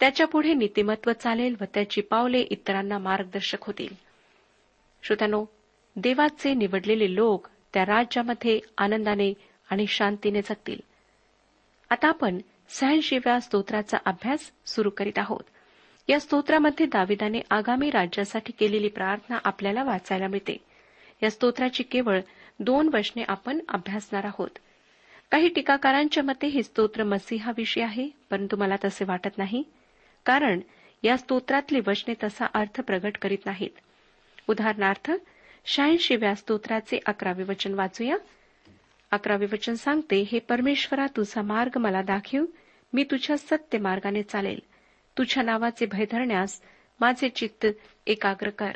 त्याच्या 0.03 0.27
पुढे 0.27 0.53
नीतिमत्व 0.53 1.11
चालेल 1.11 1.55
व 1.61 1.63
त्याची 1.73 2.01
पावले 2.01 2.39
इतरांना 2.39 2.97
मार्गदर्शक 2.97 3.57
होतील. 3.61 3.87
श्रोत्यानो 5.03 5.45
देवाचे 5.95 6.53
निवडलेले 6.53 7.15
लोक 7.15 7.47
त्या 7.73 7.83
राज्यामध्ये 7.83 8.59
आनंदाने 8.77 9.33
आणि 9.69 9.87
शांतीने 9.87 10.41
जगतील. 10.41 10.79
आता 11.89 12.07
आपण 12.07 12.37
सहनशिव्या 12.69 13.39
स्तोत्राचा 13.39 13.97
अभ्यास 14.05 14.51
सुरू 14.65 14.89
करीत 14.89 15.19
आहोत. 15.19 15.43
या 16.09 16.19
स्तोत्रामध्ये 16.19 16.85
दाविदाने 16.85 17.39
आगामी 17.49 17.89
राज्यासाठी 17.89 18.51
केलेली 18.51 18.87
प्रार्थना 18.87 19.37
आपल्याला 19.43 19.83
वाचायला 19.83 20.27
मिळते. 20.27 20.57
या 21.23 21.31
स्तोत्राची 21.31 21.83
केवळ 21.83 22.19
दोन 22.59 22.89
वचने 22.93 23.23
आपण 23.27 23.59
अभ्यासणार 23.69 24.25
आहोत. 24.25 24.59
काही 25.31 25.47
टीकाकारांच्या 25.47 26.23
मते 26.23 26.47
हे 26.47 26.63
स्तोत्र 26.63 27.03
मसीहाविषयी 27.03 27.83
आहे 27.83 28.09
परंतु 28.29 28.57
मला 28.57 28.75
तसे 28.85 29.05
वाटत 29.05 29.37
नाही. 29.37 29.63
कारण 30.25 30.59
या 31.03 31.17
स्तोत्रातली 31.17 31.79
वचने 31.88 32.13
तसा 32.23 32.45
अर्थ 32.45 32.81
प्रगट 32.81 33.17
करीत 33.17 33.38
नाहीत. 33.45 33.69
उदाहरणार्थ 34.47 35.12
शहाऐंशीव्या 35.65 36.36
स्तोत्राचे 36.36 36.99
अकरावे 37.05 37.43
वचन 37.43 37.73
वाचूया. 37.73 38.15
अकरावे 39.12 39.45
वचन 39.45 39.73
सांगते 39.73 40.27
हे 40.31 40.39
परमेश्वरा 40.39 41.05
तुझा 41.07 41.41
मार्ग 41.41 41.77
मला 41.77 42.01
दाखव. 42.01 42.45
मी 42.93 43.03
तुझ्या 43.03 43.38
सत्य 43.38 43.77
मार्गाने 43.77 44.23
चालेल. 44.23 44.59
तुझ्या 45.17 45.43
नावाचे 45.43 45.86
भय 45.86 46.05
धरण्यास 46.12 46.62
माझे 46.99 47.29
चित्त 47.29 47.67
एकाग्र 48.07 48.49
कर. 48.49 48.71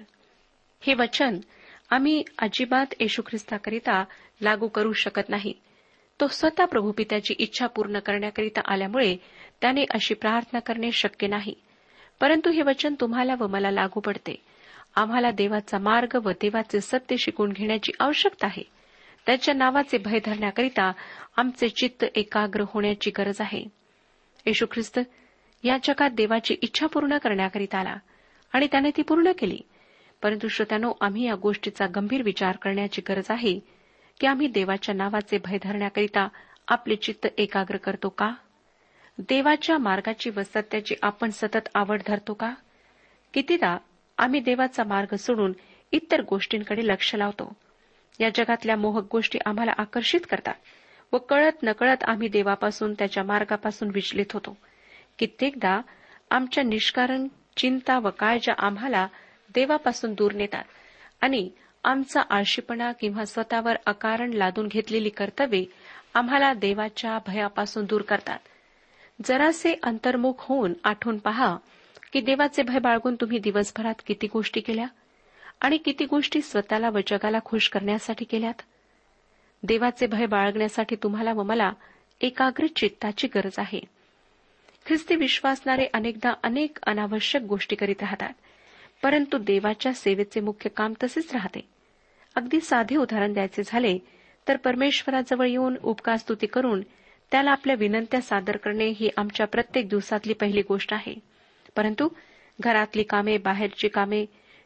हे 0.82 0.94
वचन 0.94 1.40
आम्ही 1.90 2.24
अजिबात 2.40 2.86
येशू 3.00 3.22
ख्रिस्ताकरिता 3.22 4.04
लागू 4.42 4.68
करू 4.68 4.94
शकत 4.94 5.30
नाही. 5.30 5.54
तो 6.22 6.28
स्वतः 6.28 6.66
प्रभू 6.66 6.92
पित्याची 6.92 7.34
इच्छा 7.34 7.68
पूर्ण 7.68 8.00
करण्याकरिता 8.00 8.62
आल्यामुळे 8.66 9.18
त्याने 9.62 9.84
अशी 9.92 10.14
प्रार्थना 10.14 10.60
करणे 10.60 10.92
शक्य 10.92 11.28
नाही. 11.28 11.54
परंतु 12.20 12.50
हे 12.50 12.62
वचन 12.62 12.96
तुम्हाला 13.00 13.36
व 13.40 13.48
मला 13.48 13.72
लागू 13.72 14.00
पडते. 14.00 14.36
आम्हाला 14.96 15.32
देवाचा 15.32 15.78
मार्ग 15.78 16.18
व 16.24 16.32
देवाचे 16.32 16.82
सत्य 16.82 17.18
शिकून 17.18 17.52
घेण्याची 17.52 17.92
आवश्यकता 18.00 18.48
आहे. 18.48 18.64
त्याच्या 19.26 19.54
नावाचे 19.54 19.98
भय 19.98 20.20
धरण्याकरिता 20.26 20.92
आमचे 21.38 21.70
चित्त 21.70 22.06
एकाग्र 22.16 22.64
होण्याची 22.68 23.12
गरज 23.18 23.36
आहे. 23.40 23.66
येशू 24.46 24.66
ख्रिस्त 24.72 25.00
या 25.64 25.78
जगात 25.84 26.10
देवाची 26.10 26.56
इच्छा 26.62 26.88
पूर्ण 26.88 27.18
करण्याकरिता 27.18 27.80
आला 27.80 27.96
आणि 28.54 28.68
त्याने 28.72 28.90
ती 28.98 29.02
पूर्ण 29.02 29.32
केली. 29.40 29.60
परंतु 30.22 30.48
श्रोत्यानो 30.48 30.94
आम्ही 31.02 31.26
या 31.26 31.36
गोष्टीचा 31.36 31.86
गंभीर 31.86 32.22
विचार 32.22 32.56
करण्याची 32.56 33.02
गरज 33.10 33.26
आहे 33.30 33.60
की 34.20 34.28
आम्ही 34.28 34.48
देवाच्या 34.48 34.96
नावाचे 34.96 35.38
भय 35.38 35.58
धरण्याकरिता 35.64 36.28
आपले 36.68 36.96
चित्त 36.96 37.28
एकाग्र 37.38 37.78
करतो 37.78 38.10
का? 38.10 38.32
देवाच्या 39.20 39.78
मार्गाची 39.78 40.30
व 40.30 40.42
सत्याची 40.42 40.96
आपण 41.02 41.30
सतत 41.30 41.70
आवड 41.76 42.02
धरतो 42.08 42.34
का? 42.34 42.54
कितीदा 43.34 43.78
आम्ही 44.18 44.40
देवाचा 44.40 44.84
मार्ग 44.84 45.16
सोडून 45.16 45.54
इतर 45.92 46.22
गोष्टींकडे 46.22 46.88
लक्ष 46.88 47.16
लावतो. 47.16 47.54
या 48.20 48.30
जगातल्या 48.30 48.76
मोहक 48.76 49.08
गोष्टी 49.12 49.40
आम्हाला 49.46 49.72
आकर्षित 49.78 50.20
करतात 50.30 50.54
व 51.14 51.18
कळत 51.18 51.64
नकळत 51.64 52.04
आम्ही 52.04 52.28
देवापासून 52.28 52.94
त्याच्या 52.94 53.24
मार्गापासून 53.24 53.90
विचलित 53.94 54.26
होतो. 54.34 54.58
कित्येकदा 55.20 55.82
आमच्या 56.32 56.64
निष्कारण 56.64 57.28
चिंता 57.56 58.00
व 58.00 58.10
काळजा 58.20 58.54
आम्हाला 58.58 59.08
देवापासून 59.56 60.14
दूर 60.14 60.34
नेतात 60.34 60.64
आणि 61.22 61.50
आमचा 61.84 62.22
आळशीपणा 62.30 62.92
किंवा 62.92 63.26
स्वतःवर 63.26 63.76
अकारण 63.86 64.34
लादून 64.34 64.68
घेतलेली 64.68 65.10
कर्तव्ये 65.10 65.66
आम्हाला 66.14 66.54
देवाच्या 66.54 67.18
भयापासून 67.28 67.86
दूर 67.86 68.02
करतात. 68.02 68.40
जरासे 69.26 69.74
अंतर्मुख 69.84 70.34
होऊन 70.38 70.74
आठवून 70.84 71.18
पहा 71.18 71.58
की 72.14 72.22
देवाचे 72.22 72.64
भय 72.64 72.80
बाळगून 72.80 73.16
तुम्ही 73.16 73.40
दिवसभरात 73.40 73.96
किती 74.06 74.28
गोष्टी 74.28 74.60
केल्या? 74.60 74.86
आणि 75.62 75.78
किती 75.78 76.06
गोष्टी 76.06 76.42
स्वतःला 76.42 76.90
व 76.90 77.00
जगाला 77.08 77.40
खुश 77.46 77.70
करण्यासाठी 77.70 78.26
केल्यात? 78.26 78.62
देवाचे 79.64 80.08
भय 80.08 80.26
बाळगण्यासाठी 80.26 80.96
तुम्हाला 80.96 81.34
व 81.34 81.44
मला 81.44 81.72
एकाग्र 82.22 82.66
चित्ताची 82.76 83.28
गरज 83.28 83.56
आहे. 83.58 83.80
ख्रिस्ती 84.86 85.16
विश्वासणारे 85.16 85.86
अनेकदा 85.94 86.34
अनेक 86.44 86.78
अनावश्यक 86.84 87.42
गोष्टी 87.42 87.76
करीत 87.76 88.02
राहतात 88.02 88.34
परंतु 89.04 89.38
देवाच्या 89.38 89.94
सेवेचे 89.94 90.40
मुख्य 90.40 90.70
काम 90.70 90.94
तसेच 91.04 91.34
राहते. 91.34 91.60
अगदी 92.36 92.60
साधे 92.62 92.96
उदाहरण 92.96 93.34
द्यायचे 93.34 93.64
झाले 93.66 93.98
तर 94.48 94.58
परमेश्वराजवळ 94.58 95.48
येऊन 95.48 95.76
उपकारस्तुती 95.84 96.48
करून 96.48 96.82
त्याला 97.32 97.52
आपल्या 97.52 97.76
विनंत्या 97.76 98.22
सादर 98.22 98.58
करणे 98.58 98.88
ही 98.90 99.10
आमच्या 99.18 99.48
प्रत्येक 99.48 99.90
दिवसातली 99.90 100.34
पहिली 100.34 100.62
गोष्ट 100.62 100.94
आहे. 100.94 101.16
परंतु 101.76 102.08
घरातली 102.60 103.04
कामे 103.04 103.38
बाहेरची 103.38 103.88
कामे 103.88 104.26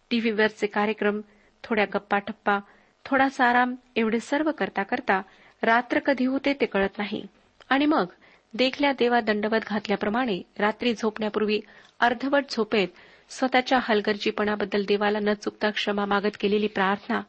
टीव्हीवरचे 0.10 0.68
कार्यक्रम 0.68 1.22
थोड्या 1.64 1.86
गप्पा 1.94 2.20
टप्पा 2.20 2.60
थोडासा 3.06 3.46
आराम 3.46 3.76
एवढे 3.96 4.20
सर्व 4.20 4.52
करता 4.52 4.84
करता 4.84 5.22
रात्र 5.64 6.00
कधी 6.00 6.26
होते 6.26 6.54
ते 6.54 6.66
कळत 6.66 6.98
नाही. 6.98 7.22
आणि 7.70 7.86
मग 7.86 8.06
देखल्या 8.54 8.92
देवा 8.92 9.20
दंडवत 9.22 9.60
घातल्याप्रमाणे 9.68 10.42
रात्री 10.60 10.94
झोपण्यापूर्वी 10.94 11.60
अर्धवट 12.00 12.44
झोपेत 12.50 12.88
स्वतःच्या 13.30 13.80
हलगर्जीपणाबद्दल 13.82 14.84
देवाला 14.88 15.20
न 15.20 15.34
चुकता 15.34 15.70
क्षमा 15.70 16.06
मागत 16.06 16.38
केलेली 16.40 16.68
प्रार्थना 16.68 17.22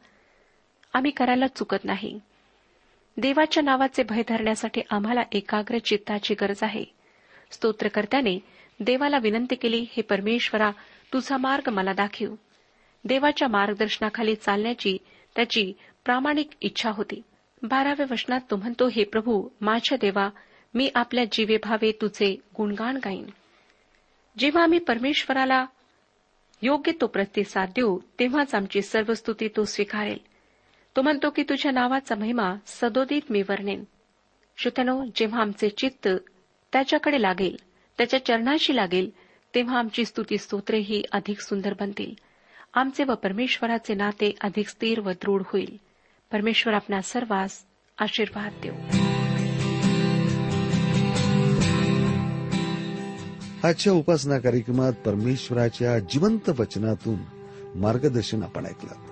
आम्ही 0.94 1.10
करायला 1.10 1.46
चुकत 1.46 1.84
नाही. 1.84 2.18
देवाच्या 3.16 3.62
नावाचे 3.62 4.02
भय 4.02 4.22
धरण्यासाठी 4.28 4.80
आम्हाला 4.90 5.20
एकाग्र 5.32 5.78
चित्ताची 5.78 6.34
गरज 6.34 6.58
आहे. 6.62 6.84
स्तोत्रकर्त्याने 7.50 8.38
देवाला 8.80 9.18
विनंती 9.18 9.54
केली 9.54 9.86
हे 9.90 10.02
परमेश्वरा 10.02 10.70
तुझा 11.12 11.36
मार्ग 11.36 11.70
मला 11.70 11.92
दाखीव. 11.92 12.34
देवाच्या 13.04 13.48
मार्गदर्शनाखाली 13.48 14.34
चालण्याची 14.34 14.98
त्याची 15.36 15.72
प्रामाणिक 16.04 16.50
इच्छा 16.60 16.90
होती. 16.90 17.22
बाराव्या 17.62 18.06
वचनात 18.10 18.40
तो 18.50 18.56
म्हणतो 18.56 18.88
हे 18.88 19.04
प्रभू 19.04 19.48
माझ्या 19.60 19.98
देवा 20.00 20.28
मी 20.74 20.90
आपल्या 20.94 21.24
जीवे 21.32 21.56
भावे 21.56 21.92
तुझे 21.92 22.36
गुणगान 22.56 22.96
गाईन. 22.96 23.26
जेव्हा 24.38 24.62
आम्ही 24.62 24.78
परमेश्वराला 24.78 25.66
योग्य 26.62 26.92
तो 27.00 27.06
प्रतिसाद 27.06 27.68
देऊ 27.68 27.98
तेव्हाच 28.18 28.54
आमची 28.54 28.82
सर्व 28.82 29.14
स्तुती 29.14 29.48
तो 29.48 29.64
स्वीकारेल. 29.64 30.18
तो 30.96 31.02
म्हणतो 31.02 31.30
की 31.30 31.42
तुझ्या 31.42 31.72
नावाचा 31.72 32.14
महिमा 32.14 32.54
सदोदित 32.66 33.22
मी 33.30 33.42
वर्णेन. 33.42 33.84
श्रोत्यानो 34.58 35.04
जेव्हा 35.16 35.40
आमचे 35.40 35.68
चित्त 35.68 36.08
त्याच्याकडे 36.72 37.22
लागेल 37.22 37.56
त्याच्या 37.98 38.24
चरणाशी 38.24 38.76
लागेल 38.76 39.10
तेव्हा 39.54 39.78
आमची 39.78 40.04
स्तुती 40.04 40.38
स्तोत्रे 40.38 40.78
ही 40.78 41.02
अधिक 41.12 41.40
सुंदर 41.40 41.74
बनतील. 41.80 42.14
आमचे 42.74 43.04
व 43.04 43.14
परमेश्वराचे 43.14 43.94
नाते 43.94 44.34
अधिक 44.40 44.68
स्थिर 44.68 45.00
व 45.00 45.10
दृढ 45.10 45.42
होईल. 45.46 45.76
परमेश्वर 46.32 46.74
आपल्या 46.74 47.02
सर्वांस 47.02 47.64
आशीर्वाद 47.98 48.52
देऊ. 48.62 48.74
आजच्या 53.68 53.92
उपासना 53.92 54.38
कार्यक्रमात 54.38 54.92
परमेश्वराच्या 54.92 55.98
जिवंत 55.98 56.48
वचनातून 56.48 57.18
मार्गदर्शन 57.74 58.42
आपण 58.42 58.66
ऐकलं. 58.66 59.11